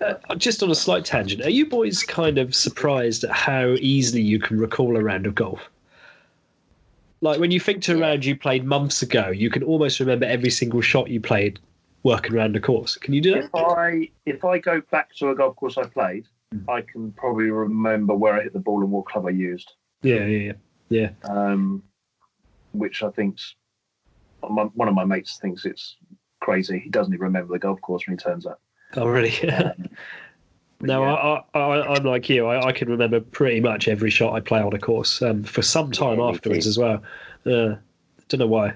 [0.00, 4.20] Uh, just on a slight tangent, are you boys kind of surprised at how easily
[4.22, 5.70] you can recall a round of golf?
[7.20, 10.24] Like when you think to a round you played months ago, you can almost remember
[10.26, 11.60] every single shot you played
[12.02, 12.96] working around the course.
[12.96, 13.54] Can you do If?
[13.54, 16.64] I if I go back to a golf course I played, Mm.
[16.68, 19.70] I can probably remember where I hit the ball and what club I used.
[20.02, 20.52] Yeah, yeah,
[20.88, 21.10] yeah.
[21.22, 21.80] Um,
[22.72, 23.54] which I think's
[24.48, 25.96] my, one of my mates thinks it's
[26.40, 26.78] crazy.
[26.78, 28.60] He doesn't even remember the golf course when he turns up.
[28.96, 29.32] Oh, really?
[30.80, 31.12] no, Yeah.
[31.12, 32.46] I, I, I, I'm like you.
[32.46, 35.62] I, I can remember pretty much every shot I play on a course um, for
[35.62, 37.02] some time Yeah, afterwards as well.
[37.44, 37.76] Uh,
[38.28, 38.74] don't know why.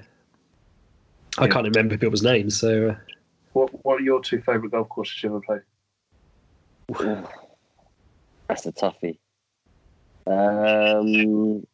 [1.39, 1.53] I Yeah.
[1.53, 2.97] can't remember people's names, so uh,
[3.55, 5.63] What What are your two favourite golf courses you ever played?
[8.49, 9.19] That's a toughie.
[10.27, 11.65] Um,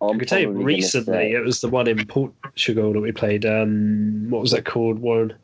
[0.00, 3.46] I I'm could tell you recently it was the one in Portugal that we played.
[3.46, 4.98] Um, what was that called?
[4.98, 5.34] One.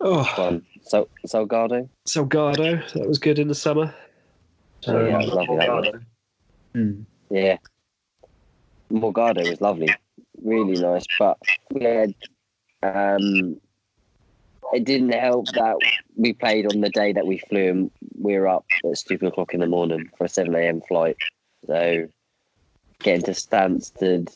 [0.00, 0.60] Oh.
[0.82, 1.88] So Salgado.
[2.06, 2.92] Salgado.
[2.92, 3.94] That was good in the summer.
[4.86, 5.92] Oh, yeah, Um, lovely,
[6.72, 7.02] hmm.
[7.30, 7.58] Yeah.
[8.90, 9.88] Morgado was lovely,
[10.42, 11.38] really nice, but
[11.72, 12.14] we had
[12.82, 13.60] um,
[14.72, 15.76] it didn't help that
[16.16, 19.52] we played on the day that we flew and we were up at stupid o'clock
[19.52, 20.80] in the morning for a seven a.m.
[20.88, 21.16] flight.
[21.66, 22.08] So
[23.00, 24.34] getting to Stansted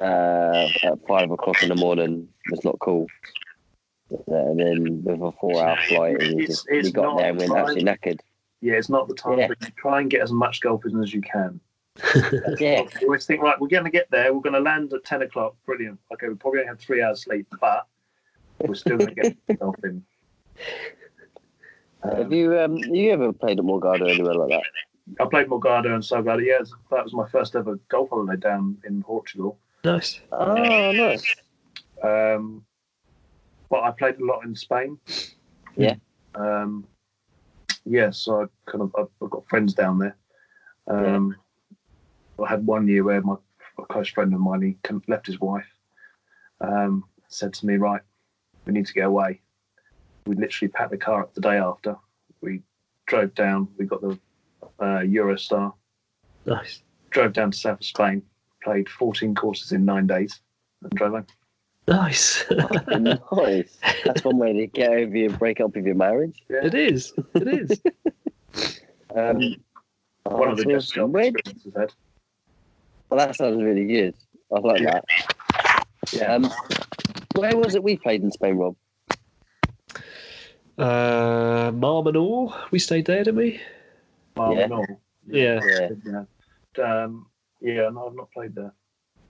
[0.00, 3.06] uh, at five o'clock in the morning was not cool.
[4.28, 7.52] And then with a four-hour flight, and we, It's- just, we got there and went
[7.56, 8.20] absolutely knackered.
[8.60, 9.48] Yeah, it's not the time, Yeah.
[9.48, 11.60] but you try and get as much golf in as you can.
[12.58, 14.32] Yeah, You always think, right, we're going to get there.
[14.32, 15.54] We're going to land at 10 o'clock.
[15.66, 15.98] Brilliant.
[16.12, 17.86] Okay, we probably only had three hours sleep, but
[18.60, 20.02] we're still going to get the golf in.
[22.02, 24.62] have Um, you um, you ever played at Morgado anywhere like that?
[25.20, 26.44] I played Morgado and Salgado.
[26.44, 29.58] Yeah, that was my first ever golf holiday down in Portugal.
[29.84, 30.20] Nice.
[30.32, 31.34] Oh, nice.
[32.02, 32.64] Um,
[33.68, 34.98] but I played a lot in Spain.
[35.76, 35.96] Yeah.
[36.34, 36.86] Um,
[37.84, 40.16] yeah, so I kind of I've I've got friends down there.
[40.86, 41.36] Um,
[42.42, 43.36] I had one year where my
[43.78, 45.66] a close friend of mine he left his wife.
[46.60, 48.02] Um, said to me, "Right,
[48.64, 49.40] we need to get away."
[50.26, 51.96] We literally packed the car up the day after.
[52.40, 52.62] We
[53.06, 53.68] drove down.
[53.76, 54.18] We got the
[54.84, 55.72] uh, Eurostar.
[56.46, 56.82] Nice.
[57.10, 58.22] Drove down to south of Spain.
[58.62, 60.40] Played 14 courses in nine days
[60.82, 61.26] and drove home.
[61.88, 62.44] Nice.
[62.98, 63.78] nice.
[64.04, 66.42] That's one way to get over your break up with your marriage.
[66.48, 66.64] Yeah.
[66.64, 67.12] it is.
[67.34, 67.80] It is.
[69.16, 69.54] Um,
[70.26, 71.14] Oh, One of the best awesome.
[71.14, 71.92] experiences I've had.
[73.10, 74.14] well, that sounds really good.
[74.52, 75.00] I like Yeah.
[75.00, 75.86] that.
[76.12, 76.34] Yeah.
[76.34, 76.50] Um,
[77.36, 78.74] where was it we played in Spain, Rob?
[80.78, 83.60] Uh, Mar Menor, we stayed there, didn't we?
[84.36, 84.66] Marble Yeah.
[84.66, 84.86] Knoll.
[85.26, 85.60] Yeah.
[85.64, 85.88] Yeah.
[86.04, 86.24] Yeah.
[86.84, 87.26] Um,
[87.60, 88.72] yeah, no, I've not played there.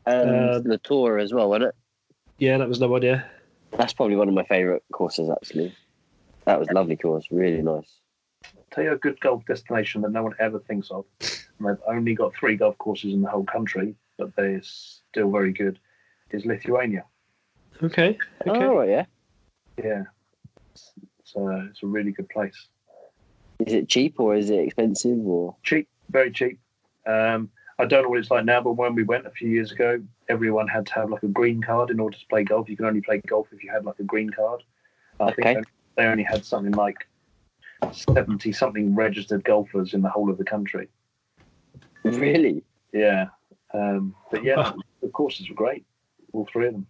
[0.07, 1.75] And Uh, La Torre as well, wasn't it?
[2.39, 3.25] Yeah, that was no idea.
[3.73, 5.75] That's probably one of my favourite courses, actually.
[6.47, 8.01] That was a lovely course, really nice.
[8.71, 11.05] tell you a good golf destination that no one ever thinks of.
[11.21, 15.53] And they've only got three golf courses in the whole country, but they're still very
[15.53, 15.79] good.
[16.31, 17.05] Is Lithuania.
[17.83, 18.19] Okay.
[18.47, 18.65] Okay.
[18.65, 19.05] Oh, right, yeah.
[19.83, 20.03] Yeah.
[21.23, 22.69] So it's a really good place.
[23.61, 25.57] Is it cheap or is it expensive or?
[25.63, 26.59] Cheap, very cheap.
[27.07, 29.73] Um, I don't know what it's like now, but when we went a few years
[29.73, 32.69] ago, everyone had to have like a green card in order to play golf.
[32.69, 34.63] You can only play golf if you had like a green card.
[35.21, 35.55] I Okay.
[35.55, 37.07] think they only had something like
[37.93, 40.89] seventy something registered golfers in the whole of the country.
[42.05, 42.63] Really?
[42.93, 43.27] Yeah.
[43.73, 45.85] Um, but yeah, the courses were great,
[46.33, 46.87] all three of them.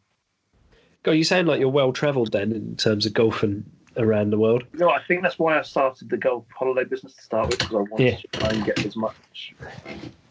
[1.03, 3.65] God, you sound like you're well travelled then in terms of golfing
[3.97, 4.65] around the world.
[4.73, 7.75] No, I think that's why I started the golf holiday business to start with because
[7.77, 8.17] I wanted Yeah.
[8.17, 9.55] to try and get as much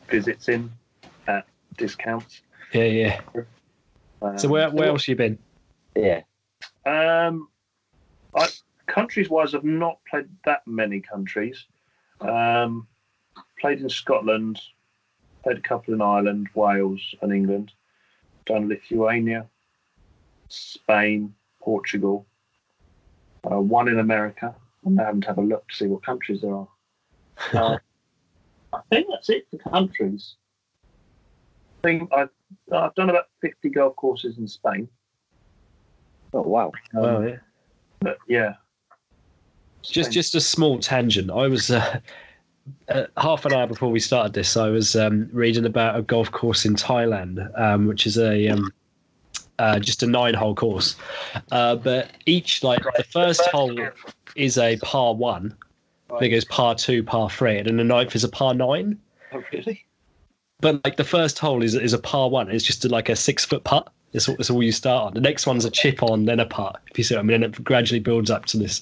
[0.10, 0.72] visits in
[1.28, 1.48] at
[1.78, 2.42] discounts.
[2.74, 3.22] Yeah, yeah.
[4.22, 5.38] Um, So where where else you been?
[5.96, 6.22] Yeah.
[6.86, 7.48] Um,
[8.36, 8.50] I,
[8.88, 11.66] countries wise, I've not played that many countries.
[12.20, 12.88] Um,
[13.60, 14.60] played in Scotland,
[15.44, 17.74] played a couple in Ireland, Wales, and England.
[18.46, 19.48] Done Lithuania,
[20.50, 22.26] Spain, Portugal.
[23.50, 24.56] Uh, one in America.
[24.86, 26.68] I'm having to have a look to see what countries there are.
[27.54, 27.78] Uh,
[28.74, 30.36] I think that's it for countries.
[30.84, 32.30] I think I've,
[32.72, 34.88] I've done about 50 golf courses in Spain.
[36.34, 36.72] Oh, wow.
[36.96, 37.36] Um, oh yeah.
[38.00, 38.54] But yeah.
[39.84, 41.30] Just just a small tangent.
[41.30, 42.00] I was uh,
[42.88, 44.56] uh, half an hour before we started this.
[44.56, 48.72] I was um, reading about a golf course in Thailand, um, which is a um,
[49.60, 50.96] uh, just a nine-hole course.
[51.52, 53.78] Uh, but each like the first hole
[54.36, 55.56] is a par one.
[56.10, 59.00] Then it goes par two, par three, and then the ninth is a par nine.
[59.32, 59.86] Oh, really?
[60.60, 62.50] But like the first hole is is a par one.
[62.52, 63.92] It's just like a six foot putt.
[64.14, 65.14] It's, all- it's all you start on.
[65.16, 66.80] The next one's a chip on, then a putt.
[66.92, 68.82] If you see what I mean, and it gradually builds up to this,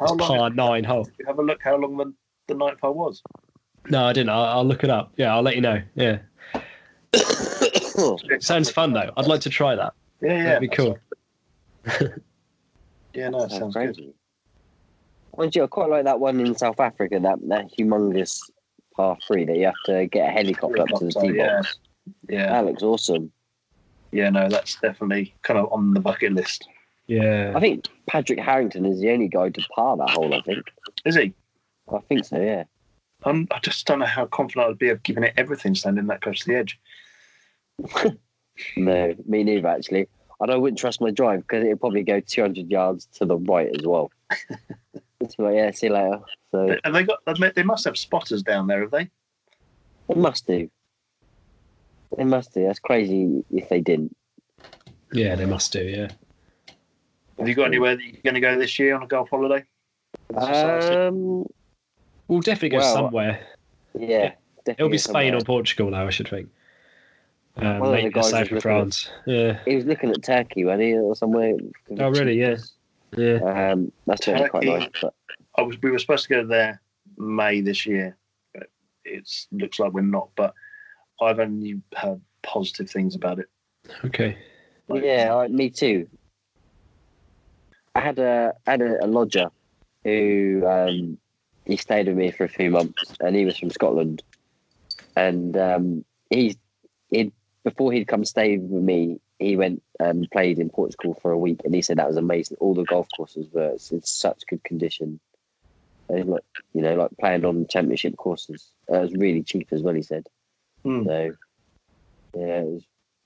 [0.00, 1.08] this par nine hole.
[1.20, 2.12] You have a look how long the,
[2.48, 3.22] the ninth hole was?
[3.88, 4.30] No, I didn't.
[4.30, 5.12] I'll, I'll look it up.
[5.16, 5.80] Yeah, I'll let you know.
[5.94, 6.18] Yeah,
[8.40, 9.10] sounds fun though.
[9.16, 9.94] I'd like to try that.
[10.22, 10.42] Yeah, yeah.
[10.44, 10.98] That'd be cool.
[13.14, 13.94] Yeah, no, it Sounds sounds good.
[13.94, 14.14] crazy.
[15.36, 18.40] Mind you, I quite like that one in South Africa, that, that humongous
[18.96, 21.56] par three that you have to get a helicopter up to the tee yeah.
[21.56, 21.78] box.
[22.28, 23.30] Yeah, That looks awesome.
[24.10, 26.66] yeah, no, that's definitely kind of on the bucket list.
[27.06, 27.52] Yeah.
[27.54, 30.64] I think Padraig Harrington is the only guy to par that hole, I think.
[31.04, 31.34] Is he?
[31.92, 32.64] I think so, yeah.
[33.24, 36.22] Um, I just don't know how confident I'd be of giving it everything standing that
[36.22, 36.80] close to the edge.
[38.76, 40.08] No, me neither, actually.
[40.40, 43.68] And I wouldn't trust my drive because it'd probably go 200 yards to the right
[43.78, 44.10] as well.
[45.20, 46.20] it's like, yeah, see you later.
[46.50, 47.20] So Have they got?
[47.54, 49.08] They must have spotters down there, have they?
[50.08, 50.68] it must do.
[52.16, 52.64] They must do.
[52.66, 54.14] That's crazy if they didn't.
[55.12, 55.82] Yeah, they must do.
[55.82, 56.08] Yeah.
[57.38, 59.64] Have you got anywhere that you're going to go this year on a golf holiday?
[60.34, 61.46] Um,
[62.28, 63.46] We'll definitely go Well, somewhere.
[63.98, 64.32] yeah.
[64.66, 65.36] It'll be Spain somewhere.
[65.36, 66.48] or Portugal now, I should think.
[67.56, 69.10] Um, One of the guys south is of looking France.
[69.26, 69.58] Yeah.
[69.64, 71.54] He was looking at Turkey, wasn't he, or somewhere?
[71.98, 72.40] Oh, really?
[72.40, 72.56] Yeah.
[73.16, 73.72] Yeah.
[73.72, 74.88] Um, that's really quite nice.
[75.00, 75.14] But
[75.56, 75.80] I was.
[75.82, 76.80] We were supposed to go there
[77.18, 78.16] May this year,
[78.54, 78.68] but
[79.04, 80.30] it looks like we're not.
[80.34, 80.54] But
[81.20, 83.50] I've only heard positive things about it.
[84.04, 84.38] Okay.
[84.88, 86.08] Like, yeah, I, me too.
[87.94, 89.50] I had a I had a, a lodger
[90.04, 91.18] who um,
[91.66, 94.22] he stayed with me for a few months, and he was from Scotland,
[95.16, 96.56] and um, he
[97.10, 97.30] he
[97.64, 101.60] before he'd come stay with me, he went and played in Portugal for a week,
[101.64, 102.56] and he said that was amazing.
[102.60, 105.20] All the golf courses were in such good condition.
[106.08, 106.44] And like
[106.74, 108.70] you know, like playing on championship courses.
[108.90, 109.94] Uh, it was really cheap as well.
[109.94, 110.26] He said.
[110.82, 111.04] Hmm.
[111.04, 111.32] So
[112.34, 112.82] yeah, it was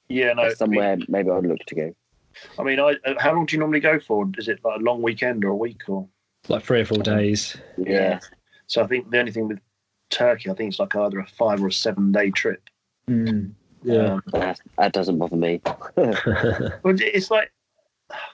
[0.09, 0.43] Yeah, no.
[0.43, 1.95] I mean, somewhere maybe I'd look to go.
[2.59, 4.31] I mean, I, uh, how long do you normally go for?
[4.37, 6.07] Is it like a long weekend or a week or?
[6.49, 7.57] Like three or four days.
[7.77, 8.21] Yeah.
[8.67, 9.59] So I think the only thing with
[10.11, 12.63] Turkey, I think it's like either a five or a seven day trip.
[13.09, 13.53] Mm.
[13.87, 14.15] Yeah.
[14.15, 15.61] Um, That, that doesn't bother me.
[15.97, 17.53] Well, it's like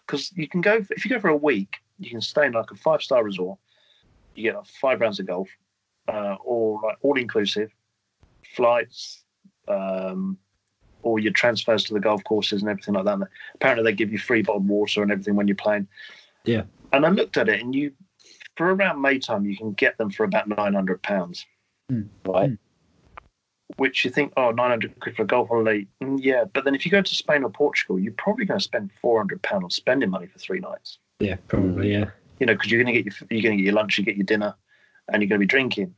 [0.07, 2.71] because you can go if you go for a week, you can stay in like
[2.71, 3.59] a five star resort.
[4.35, 5.49] You get like five rounds of golf,
[6.09, 7.71] uh, or like all inclusive,
[8.55, 9.25] flights,
[9.69, 10.39] um,
[11.03, 13.15] or your transfers to the golf courses and everything like that.
[13.15, 13.25] And
[13.55, 15.87] apparently, they give you free bottled water and everything when you're playing.
[16.45, 16.63] Yeah.
[16.93, 17.93] And I looked at it, and you
[18.57, 21.45] for around May time, you can get them for about nine hundred pounds.
[22.25, 22.57] Right.
[23.77, 25.87] Which you think, oh, 900 quid for a golf holiday.
[26.03, 28.65] Mm, yeah, but then if you go to Spain or Portugal, you're probably going to
[28.65, 30.99] spend 400 pound on spending money for three nights.
[31.21, 31.93] Yeah, probably.
[31.93, 32.07] Yeah.
[32.41, 34.05] You know, because you're going to get your you're going to get your lunch, you
[34.05, 34.55] get your dinner,
[35.13, 35.95] and you're going to be drinking.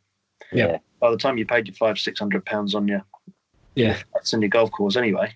[0.52, 0.78] Yeah.
[1.00, 3.02] By the time you paid your five, six hundred pounds on your
[3.74, 3.96] Yeah.
[4.12, 5.32] that's in your golf course anyway,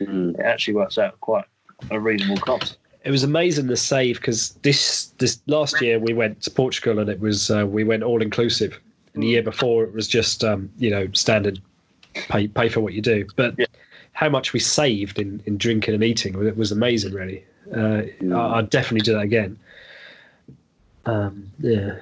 [0.00, 0.34] Mm.
[0.38, 1.44] it actually works out quite
[1.90, 2.78] a reasonable cost.
[3.04, 7.08] It was amazing the save because this this last year we went to Portugal and
[7.10, 8.80] it was uh, we went all inclusive.
[9.14, 11.60] And the year before it was just um, you know standard
[12.14, 13.26] pay pay for what you do.
[13.36, 13.66] But Yeah.
[14.12, 17.12] how much we saved in, in drinking and eating it was amazing.
[17.12, 17.44] Really,
[17.76, 18.02] uh,
[18.34, 19.58] I, I'd definitely do that again.
[21.04, 21.96] Um, yeah,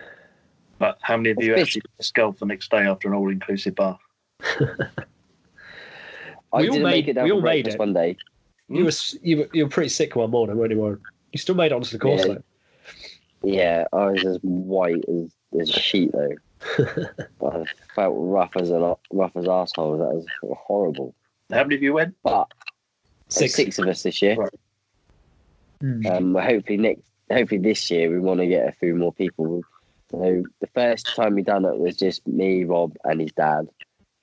[0.78, 3.74] But how many of you It's actually missed golf the next day after an all-inclusive
[3.74, 3.98] bar?
[6.52, 7.78] I We all made- make it down we all made it.
[7.78, 8.16] one day.
[8.68, 8.92] you were
[9.22, 10.78] you were you were pretty sick one morning, weren't you?
[10.78, 11.00] Warren?
[11.32, 12.38] You still made it onto the course Yeah.
[13.42, 16.34] Yeah, I was as white as, as a sheet though.
[16.78, 19.98] I felt rough as a lot, rough as arsehole.
[19.98, 20.26] That was
[20.58, 21.14] horrible.
[21.50, 22.14] How many of you went?
[22.22, 22.48] But
[23.28, 23.54] Six.
[23.54, 24.36] six, six of us this year.
[24.36, 24.50] Right.
[25.80, 26.06] Hmm.
[26.06, 29.62] Um, hopefully next, hopefully this year we want to get a few more people.
[30.11, 33.68] So the first time we done it was just me, Rob, and his dad.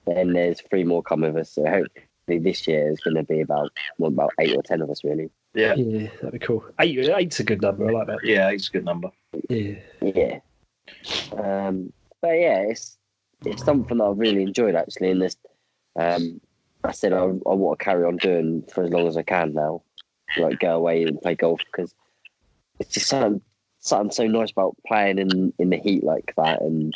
[0.06, 1.52] Then there's three more come with us.
[1.52, 4.90] So hopefully this year is going to be about well, about eight or ten of
[4.90, 5.30] us really.
[5.54, 6.64] Yeah, Yeah, that'd be cool.
[6.80, 7.90] Eight, eight's a good number.
[7.90, 8.20] I like that.
[8.24, 9.10] yeah, it's a good number.
[9.50, 9.76] Yeah.
[10.02, 10.40] Yeah.
[11.36, 11.92] Um,
[12.22, 12.98] but yeah, it's
[13.46, 15.12] it's something that I've really enjoyed actually.
[15.12, 15.38] And this,
[15.96, 16.42] um,
[16.84, 19.54] I said I, I want to carry on doing for as long as I can
[19.54, 19.84] now.
[20.38, 21.94] Like go away and play golf because
[22.80, 23.42] it's just something
[23.80, 26.94] something so nice about playing in in the heat like that and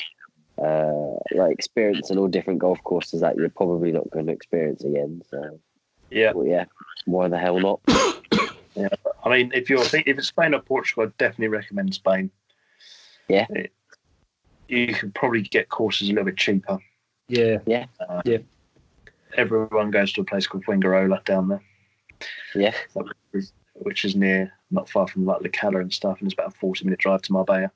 [0.62, 5.22] uh, like experiencing all different golf courses that you're probably not going to experience again.
[5.30, 5.60] So
[6.10, 6.66] Yeah, well, yeah,
[7.06, 7.80] why the hell not?
[8.74, 8.88] Yeah,
[9.26, 12.32] I mean, if you're if it's Spain or Portugal, I'd definitely recommend Spain.
[13.28, 13.46] Yeah.
[13.50, 13.74] It-
[14.72, 16.78] you could probably get courses a little bit cheaper.
[17.28, 17.58] Yeah.
[17.66, 17.86] Yeah.
[18.00, 18.38] Uh, yeah.
[19.36, 21.62] Everyone goes to a place called Fuengirola down there,
[22.54, 22.74] Yeah,
[23.76, 26.58] which is near, not far from like La Cala and stuff, and it's about a
[26.58, 27.72] forty-minute drive to Marbella.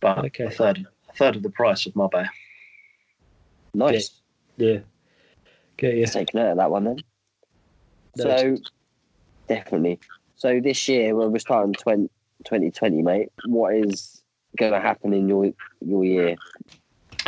[0.00, 0.44] But Okay.
[0.44, 2.30] a third, a third of the price of Marbella.
[3.74, 4.20] nice.
[4.56, 4.78] Yeah.
[5.74, 5.98] Okay.
[6.00, 6.06] Yeah.
[6.06, 6.98] Take note of that one then.
[8.16, 8.40] Nice.
[8.40, 8.56] So
[9.48, 9.98] definitely.
[10.36, 12.08] So this year when we're starting 20,
[12.44, 14.22] 2020, mate, what is
[14.56, 16.36] going to happen in your your year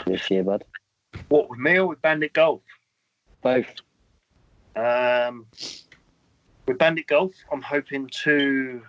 [0.07, 0.65] this year, bud?
[1.29, 2.63] What with me or with Bandit Golf?
[3.43, 3.75] Both.
[4.77, 5.47] Um,
[6.67, 8.83] with Bandit Golf, I'm hoping to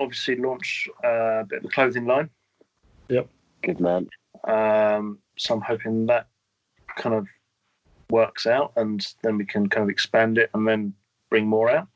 [0.00, 2.30] obviously launch uh, a bit of a clothing line.
[3.08, 3.28] Yep.
[3.62, 4.08] Good man.
[4.44, 6.28] Um, so I'm hoping that
[6.96, 7.26] kind of
[8.10, 10.94] works out, and then we can kind of expand it and then
[11.30, 11.88] bring more out.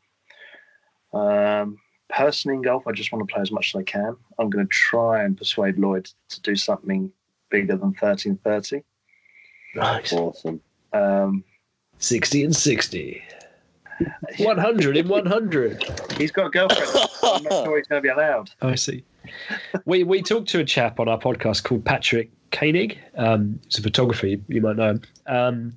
[1.12, 1.78] Um,
[2.08, 4.16] personally, in golf, I just want to play as much as I can.
[4.38, 7.10] I'm going to try and persuade Lloyd to do something
[7.50, 8.82] bigger than 1330.
[9.74, 10.12] Nice.
[10.12, 10.60] Awesome.
[10.92, 11.44] Um,
[11.98, 13.22] 60 and 60.
[14.38, 15.84] 100 in 100.
[16.16, 17.08] he's got a girlfriend.
[17.22, 18.50] I'm not sure he's going to be allowed.
[18.62, 19.04] I see.
[19.84, 22.98] We we talked to a chap on our podcast called Patrick Koenig.
[23.16, 25.02] Um, he's a photographer, you, you might know him.
[25.26, 25.76] Um,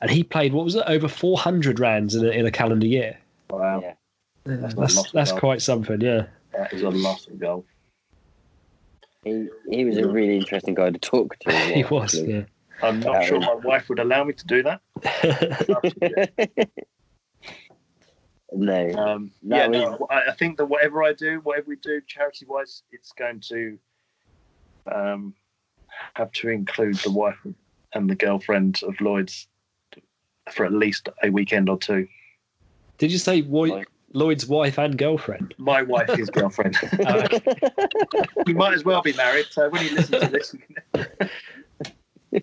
[0.00, 3.18] and he played, what was it, over 400 rounds in a, in a calendar year.
[3.50, 3.94] Wow, Yeah.
[4.56, 6.26] That's, not a lot of that's quite something, yeah.
[6.52, 7.64] that is a lot of golf.
[9.24, 11.50] He he was a really interesting guy to talk to.
[11.52, 12.34] as He was, actually.
[12.34, 12.42] yeah.
[12.82, 14.80] I'm not sure my wife would allow me to do that.
[18.52, 18.92] no.
[18.92, 22.00] Um, That yeah, was- no, I, I think that whatever I do, whatever we do,
[22.06, 23.78] charity wise, it's going to
[24.90, 25.34] um,
[26.14, 27.38] have to include the wife
[27.92, 29.48] and the girlfriend of Lloyd's
[30.52, 32.06] for at least a weekend or two.
[32.98, 35.54] Did you say Roy, Like- Lloyd's wife and girlfriend?
[35.58, 36.76] My wife, his girlfriend.
[37.06, 37.22] Oh,
[38.46, 39.46] we might as well be married.
[39.50, 41.30] So when you listen to this, you can-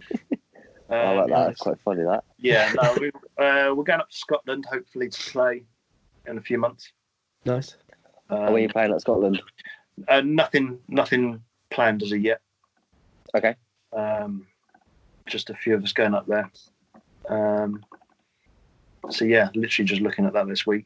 [0.89, 1.49] I like Um, that.
[1.51, 2.23] It's quite funny that.
[2.37, 3.07] Yeah, no, we,
[3.43, 5.63] uh, we're going up to Scotland hopefully to play
[6.27, 6.91] in a few months.
[7.45, 7.75] nice.
[8.29, 9.41] Are Um, we playing at Scotland?
[10.07, 11.41] uh, nothing, nothing
[11.71, 12.41] planned as of yet.
[13.35, 13.55] Okay.
[13.93, 14.45] Um,
[15.27, 16.49] just a few of us going up there.
[17.29, 17.83] Um,
[19.09, 20.85] so yeah, literally just looking at that this week.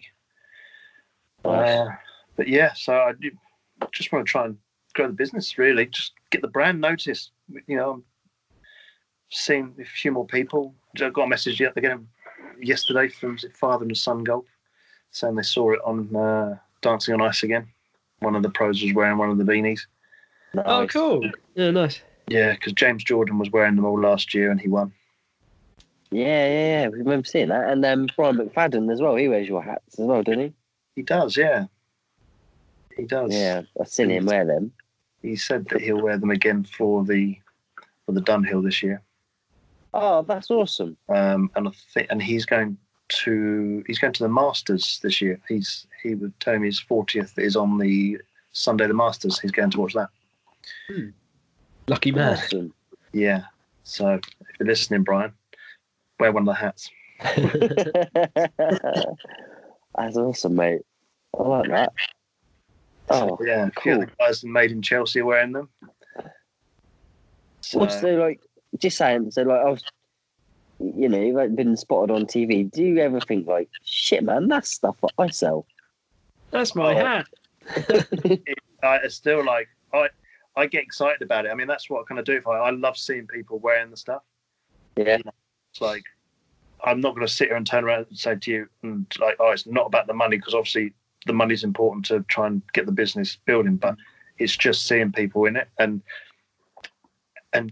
[1.46, 1.70] Nice.
[1.70, 1.90] Uh,
[2.36, 3.32] but yeah, so I do,
[3.92, 4.58] just want to try and
[4.94, 5.58] grow the business.
[5.58, 7.32] Really, just get the brand noticed.
[7.68, 8.04] You know, I'm
[9.30, 10.76] seeing a few more people.
[11.02, 12.08] I got a message yet again
[12.62, 14.46] yesterday from Father and Son Golf
[15.12, 17.68] saying they saw it on uh, Dancing on Ice again.
[18.20, 19.82] One of the pros was wearing one of the beanies.
[20.66, 21.30] Oh, cool.
[21.56, 22.02] Yeah, nice.
[22.28, 24.94] Yeah, because James Jordan was wearing them all last year and he won.
[26.12, 26.88] Yeah, yeah, yeah.
[26.90, 27.70] We remember seeing that.
[27.70, 29.16] And um, Brian McFadden as well.
[29.16, 30.54] He wears your hats as well, doesn't he?
[31.00, 31.68] He does, yeah.
[32.98, 33.34] He does.
[33.34, 34.74] Yeah, I've seen him wear them.
[35.22, 37.40] He said that he'll wear them again for the
[38.06, 39.02] for the Dunhill this year.
[39.94, 40.98] Oh, that's awesome.
[41.08, 42.78] um, and I think and he's going
[43.24, 45.40] to he's going to the Masters this year.
[45.48, 48.18] He's he would tell me his fortieth is on the
[48.52, 49.40] Sunday the Masters.
[49.40, 50.10] He's going to watch that.
[51.88, 52.34] Lucky man.
[52.34, 52.74] Awesome.
[53.14, 53.44] Yeah.
[53.86, 54.24] So if
[54.60, 55.32] you're listening, Brian,
[56.20, 56.92] wear one of the hats.
[59.96, 60.82] that's awesome, mate.
[61.40, 61.94] I like that.
[63.10, 65.70] Oh, yeah, a few of the guys that made in Chelsea wearing them.
[67.62, 68.42] So, what's the like?
[68.78, 69.32] Just saying.
[69.32, 69.84] So, like, I was,
[70.80, 72.70] you know, you've like, been spotted on TV.
[72.72, 75.66] Do you ever think like, shit, man, that's stuff that I sell?
[76.52, 76.98] That's my Oh.
[77.06, 77.28] hat.
[78.84, 80.10] I still like I
[80.56, 81.50] I get excited about it.
[81.52, 82.34] I mean, that's what I kind of do.
[82.34, 84.24] If I, I love seeing people wearing the stuff.
[84.96, 85.18] Yeah.
[85.72, 86.04] It's like
[86.84, 89.36] I'm not going to sit here and turn around and say to you, and like,
[89.40, 90.94] oh, it's not about the money because obviously
[91.30, 93.96] the money's important to try and get the business building, but
[94.40, 96.02] it's just seeing people in it and
[97.54, 97.72] and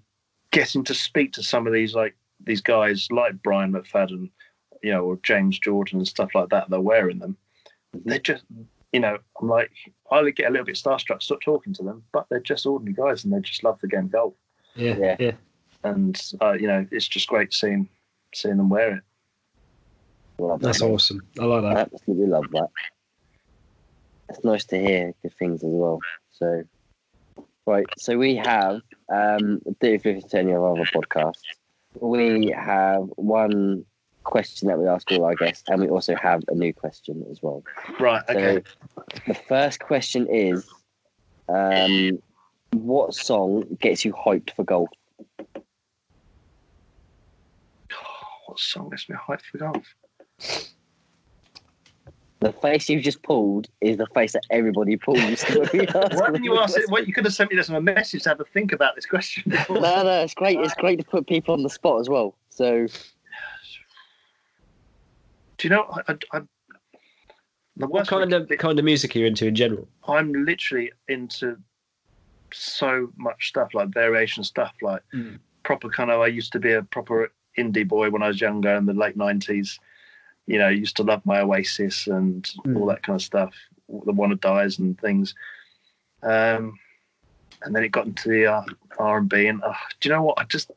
[0.51, 4.29] getting to speak to some of these like these guys like Brian McFadden,
[4.83, 6.69] you know, or James Jordan and stuff like that.
[6.69, 7.35] They're wearing them.
[8.05, 8.43] They're just,
[8.93, 9.71] you know, I'm like
[10.11, 12.93] I would get a little bit starstruck stop talking to them, but they're just ordinary
[12.93, 14.33] guys and they just love the game of golf.
[14.75, 15.15] Yeah, Yeah.
[15.19, 15.31] yeah.
[15.83, 17.89] And uh, you know, it's just great seeing
[18.35, 19.03] seeing them wear it.
[20.39, 21.21] Love That's that, awesome.
[21.39, 21.93] I like I that.
[21.93, 22.69] absolutely love that.
[24.29, 25.99] It's nice to hear good things as well.
[26.31, 26.63] So,
[27.65, 27.85] right.
[27.97, 31.43] So we have um, if you listen to any of our other podcasts,
[31.99, 33.85] we have one
[34.23, 37.41] question that we ask all our guests, and we also have a new question as
[37.41, 37.63] well.
[37.99, 38.21] Right.
[38.29, 38.61] Okay.
[38.97, 40.67] So the first question is,
[41.47, 42.19] um,
[42.71, 44.89] what song gets you hyped for golf?
[48.47, 49.95] what song gets me hyped for golf?
[52.39, 55.17] The face you've just pulled is the face that everybody pulls.
[55.19, 55.67] when
[56.11, 56.85] Why didn't you ask it?
[56.85, 56.91] question.
[56.91, 58.93] What you could have sent me this on a message to have a think about
[58.95, 59.43] this question.
[59.69, 60.59] No, no, it's great.
[60.59, 62.35] It's great to put people on the spot as well.
[62.49, 62.87] So
[65.57, 65.85] Do you know?
[66.07, 66.41] I, I, I,
[67.75, 69.87] the What kind of thing- kind of music are you into in general?
[70.07, 71.57] I'm literally into
[72.53, 75.39] so much stuff, like variation stuff, like Mm.
[75.63, 76.21] proper kind of.
[76.21, 79.17] I used to be a proper indie boy when I was younger in the late
[79.17, 79.79] '90s.
[80.47, 82.77] You know, used to love my Oasis and Mm.
[82.79, 83.53] all that kind of stuff,
[83.89, 85.35] the Wannadies and things.
[86.23, 86.79] Um,
[87.63, 88.63] and then it got into the uh,
[88.97, 90.39] R and B, and uh, do you know what?
[90.39, 90.71] I just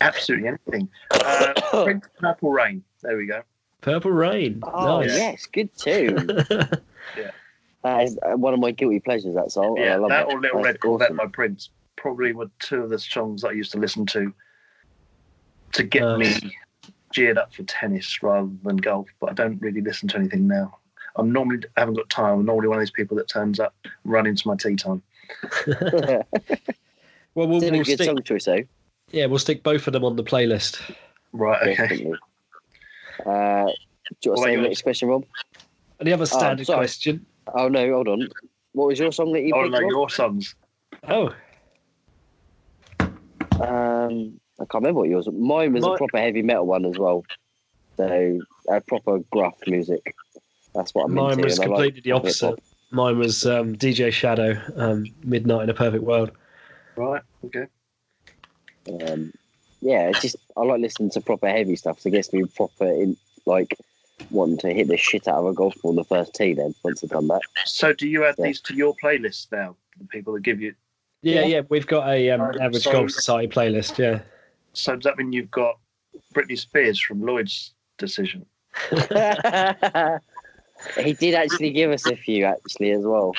[0.00, 0.88] absolutely anything.
[1.10, 1.54] Uh,
[2.18, 2.84] Purple Rain.
[3.02, 3.42] There we go.
[3.80, 4.60] Purple Rain.
[4.62, 5.16] Oh nice.
[5.16, 6.26] yes, good tune.
[7.82, 9.34] that is uh, one of my guilty pleasures.
[9.34, 9.76] That song.
[9.78, 10.32] and I Yeah, love that it.
[10.32, 11.16] or Little That's Red Corvette awesome.
[11.16, 14.32] by Prince probably were two of the songs I used to listen to
[15.72, 16.42] to get Nice.
[16.42, 16.56] me
[17.12, 19.08] geared up for tennis rather than golf.
[19.20, 20.78] But I don't really listen to anything now.
[21.16, 22.40] I'm normally I haven't got time.
[22.40, 25.02] I'm normally one of these people that turns up, run into my tea time.
[25.66, 26.24] well,
[27.34, 28.06] we'll, we'll good stick.
[28.06, 28.62] song choice though.
[29.10, 30.80] Yeah, we'll stick both of them on the playlist.
[31.32, 31.60] Right.
[31.68, 31.76] Okay.
[31.88, 32.18] Definitely.
[33.26, 33.74] Uh, do you want
[34.22, 35.24] to What say about the next question, Rob?
[35.98, 36.78] And the other standard sorry.
[36.78, 37.26] question.
[37.54, 38.28] Oh no, hold on.
[38.72, 39.72] What was your song that you Oh picked?
[39.72, 39.90] no, Rob?
[39.90, 40.54] your songs.
[41.08, 41.34] Oh,
[43.60, 45.28] Um, I can't remember what yours.
[45.32, 47.24] Mine was My- a proper heavy metal one as well.
[47.96, 48.40] So
[48.70, 50.14] uh, proper gruff music.
[50.74, 51.44] That's what I'm mine into.
[51.44, 52.24] was and I like completely the hip-hop.
[52.52, 52.64] opposite.
[52.90, 56.30] Mine was um, DJ Shadow, um, Midnight in a Perfect World.
[56.96, 57.22] Right.
[57.44, 57.66] Okay.
[58.88, 59.32] Um,
[59.80, 62.00] yeah, it's just I like listening to proper heavy stuff.
[62.00, 63.76] So it gets me proper in like
[64.30, 66.54] wanting to hit the shit out of a golf ball on the first tee.
[66.54, 68.46] Then once I've done that, So do you add Yeah.
[68.46, 69.76] these to your playlists now?
[69.98, 70.74] The people that give you.
[71.22, 71.46] Yeah, Yeah.
[71.46, 73.98] yeah, we've got a um, average so- golf society playlist.
[73.98, 74.20] Yeah,
[74.72, 75.78] So does that mean you've got
[76.34, 78.46] Britney Spears from Lloyd's decision?
[78.90, 78.96] he
[81.14, 83.32] did actually give us a few actually as well.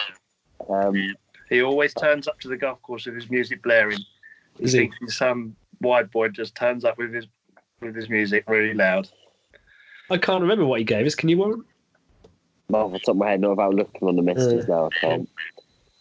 [0.70, 1.16] Um,
[1.50, 4.00] He always turns up to the golf course with his music blaring.
[4.58, 4.92] He Is he?
[5.08, 7.28] some white boy just turns up with his
[7.82, 9.10] with his music really loud.
[10.10, 11.16] I can't remember what he gave us.
[11.16, 11.66] Can you, Warren?
[12.74, 14.88] off the top of my head, not without looking on the messages now.
[14.88, 15.30] I can't.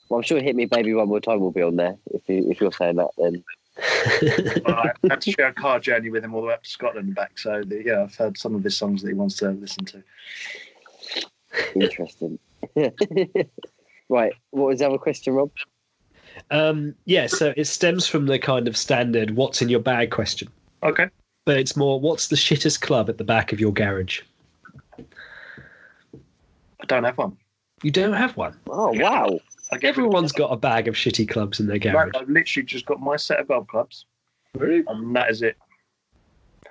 [0.08, 1.96] Well, I'm sure "Hit Me, Baby, One More Time" will be on there.
[2.12, 3.42] If you if you're saying that, then
[3.78, 7.06] I had to share a car journey with him all the way up to Scotland
[7.06, 7.38] and back.
[7.38, 10.02] So the, yeah, I've heard some of his songs that he wants to listen to.
[11.74, 12.38] interesting.
[14.08, 15.50] right, what was the other question, Rob?
[16.50, 20.48] um, yeah, so it stems from the kind of standard "What's in your bag?" question,
[20.82, 21.08] Okay.
[21.44, 24.22] but it's more "What's the shittest club at the back of your garage?"
[24.98, 27.36] I don't have one.
[27.82, 28.58] You don't have one.
[28.68, 29.40] Oh wow!
[29.72, 31.94] I get Everyone's got a bag of shitty clubs in their garage.
[31.94, 34.04] Right, I've literally just got my set of golf clubs,
[34.54, 34.84] Really?
[34.86, 35.56] and that is it.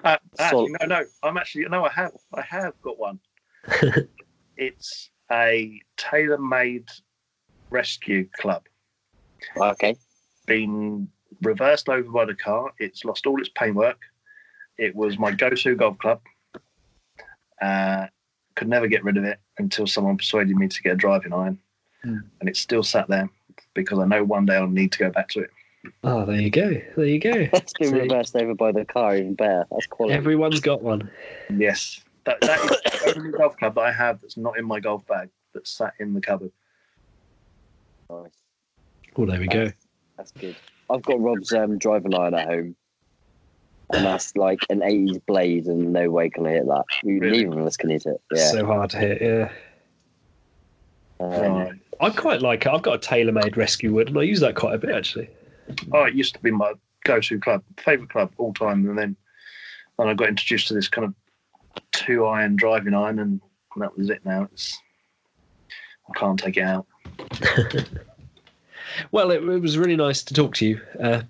[0.03, 1.03] Uh, actually, no, no.
[1.23, 1.83] I'm actually no.
[1.83, 2.11] I have.
[2.33, 3.19] I have got one.
[4.57, 6.89] it's a TaylorMade
[7.71, 8.65] rescue club.
[9.57, 9.95] Okay,
[10.45, 11.07] Been
[11.41, 12.71] reversed over by the car.
[12.79, 13.99] It's lost all its paintwork.
[14.77, 16.21] it was my go-to golf club.
[17.61, 18.07] Uh,
[18.55, 21.59] could never get rid of it until someone persuaded me to get a driving iron,
[22.03, 22.17] Hmm.
[22.39, 23.29] and it's still sat there
[23.73, 25.51] because I know one day I'll need to go back to it.
[26.03, 26.81] Oh, there you go.
[26.95, 27.45] There you go.
[27.51, 27.99] That's been See?
[27.99, 29.65] reversed over by the car, even better.
[29.71, 30.15] That's quality.
[30.15, 31.09] Everyone's got one.
[31.49, 34.79] Yes, that, that is the only golf club that I have that's not in my
[34.79, 36.51] golf bag that's sat in the cupboard.
[38.09, 38.31] Nice.
[39.15, 39.71] Oh, there we go.
[40.17, 40.55] That's good.
[40.89, 42.75] I've got Rob's um, driving iron at home,
[43.91, 46.83] and that's like an 80s blade, and no way can I hit that.
[47.03, 47.45] We, Really?
[47.45, 48.21] Neither of us can hit it.
[48.31, 48.47] Yeah.
[48.51, 49.21] So hard to hit.
[49.21, 49.51] Yeah.
[51.19, 51.80] Um, Right.
[52.01, 52.71] I quite like it.
[52.71, 55.29] I've got a TaylorMade rescue wood, and I use that quite a bit actually.
[55.93, 56.73] Oh, it used to be my
[57.05, 59.15] go-to club, favorite club all time, and then
[59.97, 61.13] then I got introduced to this kind of
[61.91, 63.41] two-iron driving iron, and
[63.77, 64.25] that was it.
[64.25, 64.77] Now it's
[66.09, 66.87] I can't take it out.
[69.11, 71.21] Well, it, it was really nice to talk to you, uh,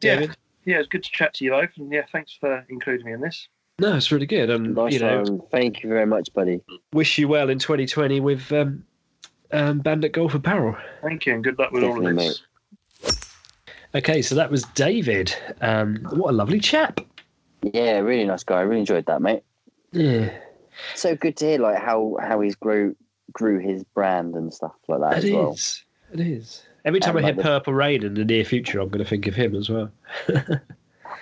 [0.00, 0.16] Yeah.
[0.16, 0.36] David.
[0.64, 3.20] Yeah, it's good to chat to you both, and yeah, thanks for including me in
[3.20, 3.48] this.
[3.78, 4.50] No, it's really good.
[4.50, 5.40] And nice you know, one.
[5.50, 6.60] Thank you very much, buddy.
[6.92, 8.84] wish you well in 2020 with um,
[9.52, 10.76] um, Bandit Golf Apparel.
[11.02, 13.32] Thank you, and good luck with all of Definitely, this.
[13.94, 15.34] Okay, so that was David.
[15.60, 17.00] Um, what a lovely chap.
[17.62, 18.58] Yeah, really nice guy.
[18.58, 19.42] I really enjoyed that, mate.
[19.92, 20.30] Yeah,
[20.94, 22.94] So good to hear, like how how he's grew
[23.32, 25.52] grew his brand and stuff like that it as well.
[25.52, 25.84] is.
[26.12, 26.62] It is.
[26.84, 29.02] Every time And I like hear the- Purple Rain in the near future, I'm going
[29.02, 29.90] to think of him as well.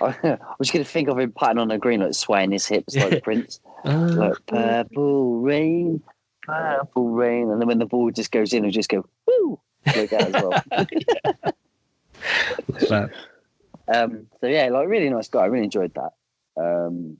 [0.01, 2.95] I was going to think of him patting on the green, like swaying his hips
[2.95, 6.01] like Prince, Ah, like purple rain,
[6.45, 10.09] purple rain, and then when the ball just goes in, he'll just go woo like
[10.09, 10.43] that as
[12.89, 13.09] well.
[13.87, 15.41] Um, so yeah, like really nice guy.
[15.41, 16.13] I really enjoyed that.
[16.59, 17.17] Um,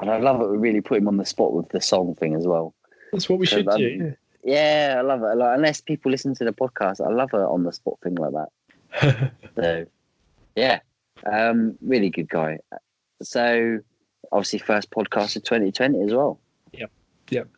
[0.00, 0.48] and I love it.
[0.48, 2.72] We really put him on the spot with the song thing as well.
[3.12, 4.14] That's what we So should that- do.
[4.44, 5.36] Yeah, I love it.
[5.36, 8.32] Like, unless people listen to the podcast, I love it on the spot thing like
[8.32, 9.32] that.
[9.56, 9.86] So
[10.56, 10.80] yeah,
[11.30, 12.58] um, really good guy.
[13.22, 13.80] So
[14.30, 16.38] obviously, first podcast of 2020 as well.
[16.72, 16.90] Yep,
[17.30, 17.48] yep.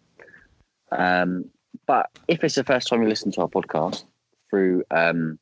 [0.96, 1.50] Um,
[1.86, 4.04] but if it's the first time you listen to our podcast
[4.50, 5.38] through um,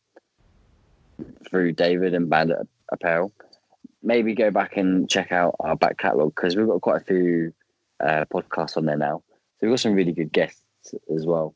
[1.48, 3.32] through David and Bandit Apparel,
[4.02, 7.52] maybe go back and check out our back catalogue because we've got quite a few
[8.00, 9.22] uh, podcasts on there now.
[9.28, 10.62] So we've got some really good guests
[11.14, 11.54] as well.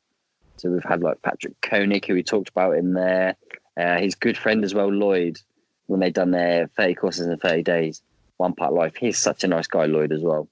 [0.57, 3.37] So we've had like Patrick Koenig, who we talked about in there.
[3.77, 5.39] Uh, his good friend as well, Lloyd,
[5.87, 8.03] when they done their 30 courses in 30 days,
[8.39, 8.95] one part life.
[8.97, 10.49] He's such a nice guy, Lloyd, as well.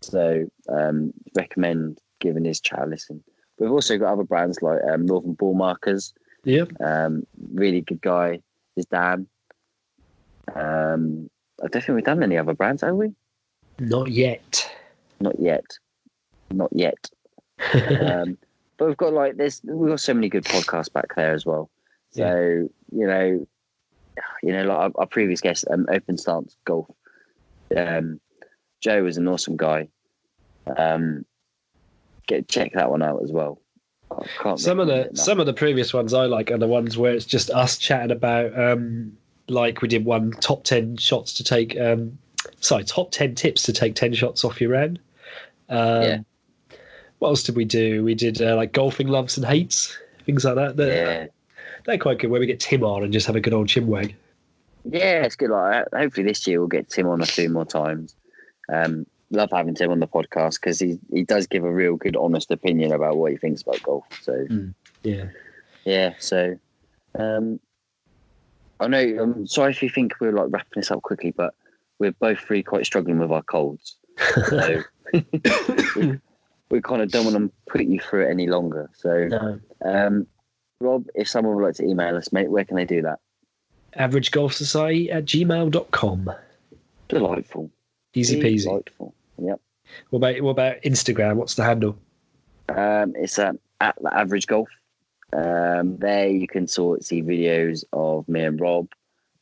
[0.00, 3.22] So um, recommend giving his chat a listen.
[3.58, 6.14] We've also got other brands like um, Northern Ball Markers,
[6.44, 6.70] Yep.
[6.80, 8.40] um, really good guy.
[8.76, 9.26] Is Dan.
[10.54, 11.28] Um,
[11.62, 13.12] I don't think we've done any other brands, have we?
[13.78, 14.68] Not yet.
[15.20, 15.64] Not yet.
[16.50, 17.10] Not yet.
[17.74, 18.38] um,
[18.78, 19.60] but we've got like this.
[19.64, 21.70] we've got so many good podcasts back there as well.
[22.10, 23.46] So you know,
[24.42, 26.86] you know, like our, our previous guest, um, Open Stance Golf.
[27.76, 28.20] Um,
[28.80, 29.88] Joe was an awesome guy.
[30.76, 31.24] Um,
[32.26, 33.60] get check that one out as well.
[34.56, 37.24] Some of the some of the previous ones I like are the ones where it's
[37.24, 39.16] just us chatting about um
[39.48, 42.18] like we did one top 10 shots to take um
[42.60, 44.98] sorry top 10 tips to take 10 shots off your round
[45.68, 46.18] um Yeah.
[47.18, 50.54] what else did we do we did uh, like golfing loves and hates things like
[50.56, 51.26] that they're, yeah,
[51.86, 54.14] they're quite good where we get tim on and just have a good old chinwag
[54.84, 55.50] yeah, it's good.
[55.50, 55.98] Like that.
[55.98, 58.16] hopefully this year we'll get Tim on a few more times.
[58.68, 62.16] Um, love having Tim on the podcast because he he does give a real good,
[62.16, 64.04] honest opinion about what he thinks about golf.
[64.22, 64.46] So
[65.02, 65.26] yeah
[65.84, 66.58] yeah, so
[67.18, 67.60] um,
[68.80, 68.98] I know.
[68.98, 71.54] I'm sorry if you think we're like wrapping this up quickly, but
[71.98, 73.96] we're both three quite struggling with our colds.
[74.48, 74.82] So
[75.96, 76.20] we,
[76.70, 78.90] we kind of don't want to put you through it any longer.
[78.94, 79.60] So no.
[79.84, 80.26] um,
[80.80, 83.18] Rob, if someone would like to email us, mate, where can they do that?
[83.94, 86.30] average golf society at gmail.com
[87.08, 87.70] Delightful.
[88.14, 89.14] easy peasy Delightful.
[89.44, 89.60] Yep.
[90.10, 91.96] what about what about instagram what's the handle
[92.68, 94.68] Um, it's um, at the average golf.
[95.32, 98.88] Um, there you can sort see videos of me and Rob.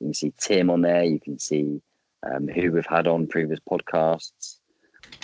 [0.01, 1.05] You can see Tim on there.
[1.05, 1.80] You can see
[2.22, 4.57] um, who we've had on previous podcasts.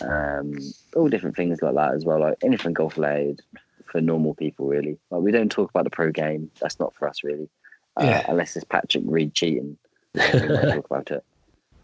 [0.03, 0.59] Um,
[0.95, 2.21] all different things like that as well.
[2.21, 3.43] Like anything golf related
[3.87, 4.99] for normal people, really.
[5.11, 6.51] Like we don't talk about the pro game.
[6.61, 7.49] That's not for us, really.
[7.97, 8.25] Uh, Yeah.
[8.29, 9.79] Unless it's Patrick Reed cheating,
[10.15, 11.25] we might talk about it.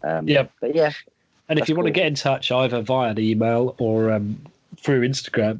[0.05, 0.51] Um, Yep.
[0.59, 0.91] But yeah,
[1.49, 4.41] And if you want to get in touch either via the email or um,
[4.77, 5.59] through Instagram,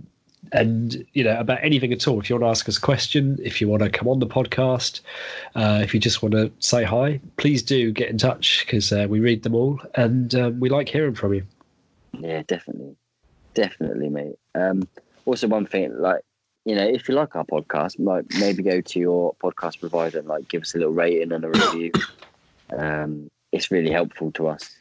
[0.52, 3.40] and you know about anything at all, if you want to ask us a question,
[3.42, 5.02] if you want to come on the podcast,
[5.56, 9.08] uh, if you just want to say hi, please do get in touch because uh,
[9.10, 11.44] we read them all and um, we like hearing from you.
[12.20, 12.96] Yeah, definitely,
[13.54, 14.36] definitely, mate.
[14.56, 14.88] Um,
[15.26, 16.22] also, one thing, like
[16.66, 20.28] you know, if you like our podcast, like maybe go to your podcast provider and
[20.28, 21.92] like give us a little rating and a review.
[22.78, 24.76] um, it's really helpful to us.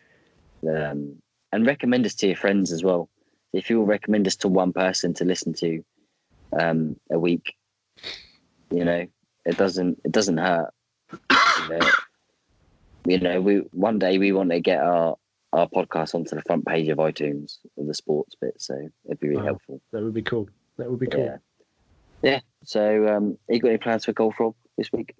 [0.69, 1.17] Um,
[1.53, 3.09] and recommend us to your friends as well.
[3.53, 5.85] If you will recommend us to one person to listen to
[6.59, 7.55] um, a week,
[8.71, 9.07] you know,
[9.45, 10.73] it doesn't it doesn't hurt.
[11.13, 11.91] You know,
[13.07, 15.17] you know, we one day we want to get our
[15.53, 19.29] our podcast onto the front page of iTunes of the sports bit, so it'd be
[19.29, 19.47] really Wow.
[19.49, 19.81] helpful.
[19.93, 20.49] That would be cool.
[20.79, 21.25] That would be cool.
[21.25, 21.37] Yeah.
[22.23, 22.41] Yeah.
[22.65, 25.15] So, um, you got any plans for golf, Rob, this week?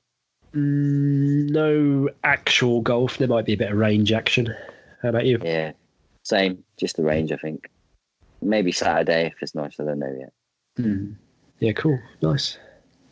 [0.55, 3.19] Mm, no actual golf.
[3.19, 4.55] There might be a bit of range action.
[5.03, 5.39] How about you?
[5.45, 5.73] Yeah.
[6.23, 6.63] Same.
[6.79, 7.69] Just the range, I think.
[8.41, 9.79] Maybe Saturday if it's nice.
[9.81, 10.33] I don't know yet.
[10.79, 11.15] Mm.
[11.59, 11.99] Yeah, cool.
[12.23, 12.59] Nice.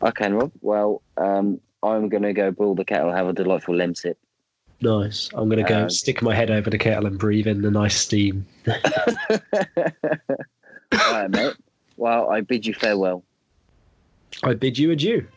[0.01, 0.51] Okay, Rob.
[0.61, 4.15] Well, um, I'm going to go boil the kettle, have a delightful Lemsip.
[4.81, 5.29] Nice.
[5.33, 7.69] I'm going to go Um, stick my head over the kettle and breathe in the
[7.71, 8.45] nice steam.
[8.67, 8.73] All
[10.91, 11.53] right, mate.
[11.97, 13.23] Well, I bid you farewell.
[14.43, 15.27] I bid you adieu.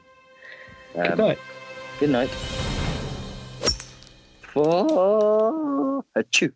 [0.95, 1.39] Good Um, night.
[2.01, 2.31] Good night.
[4.55, 6.53] For a chew.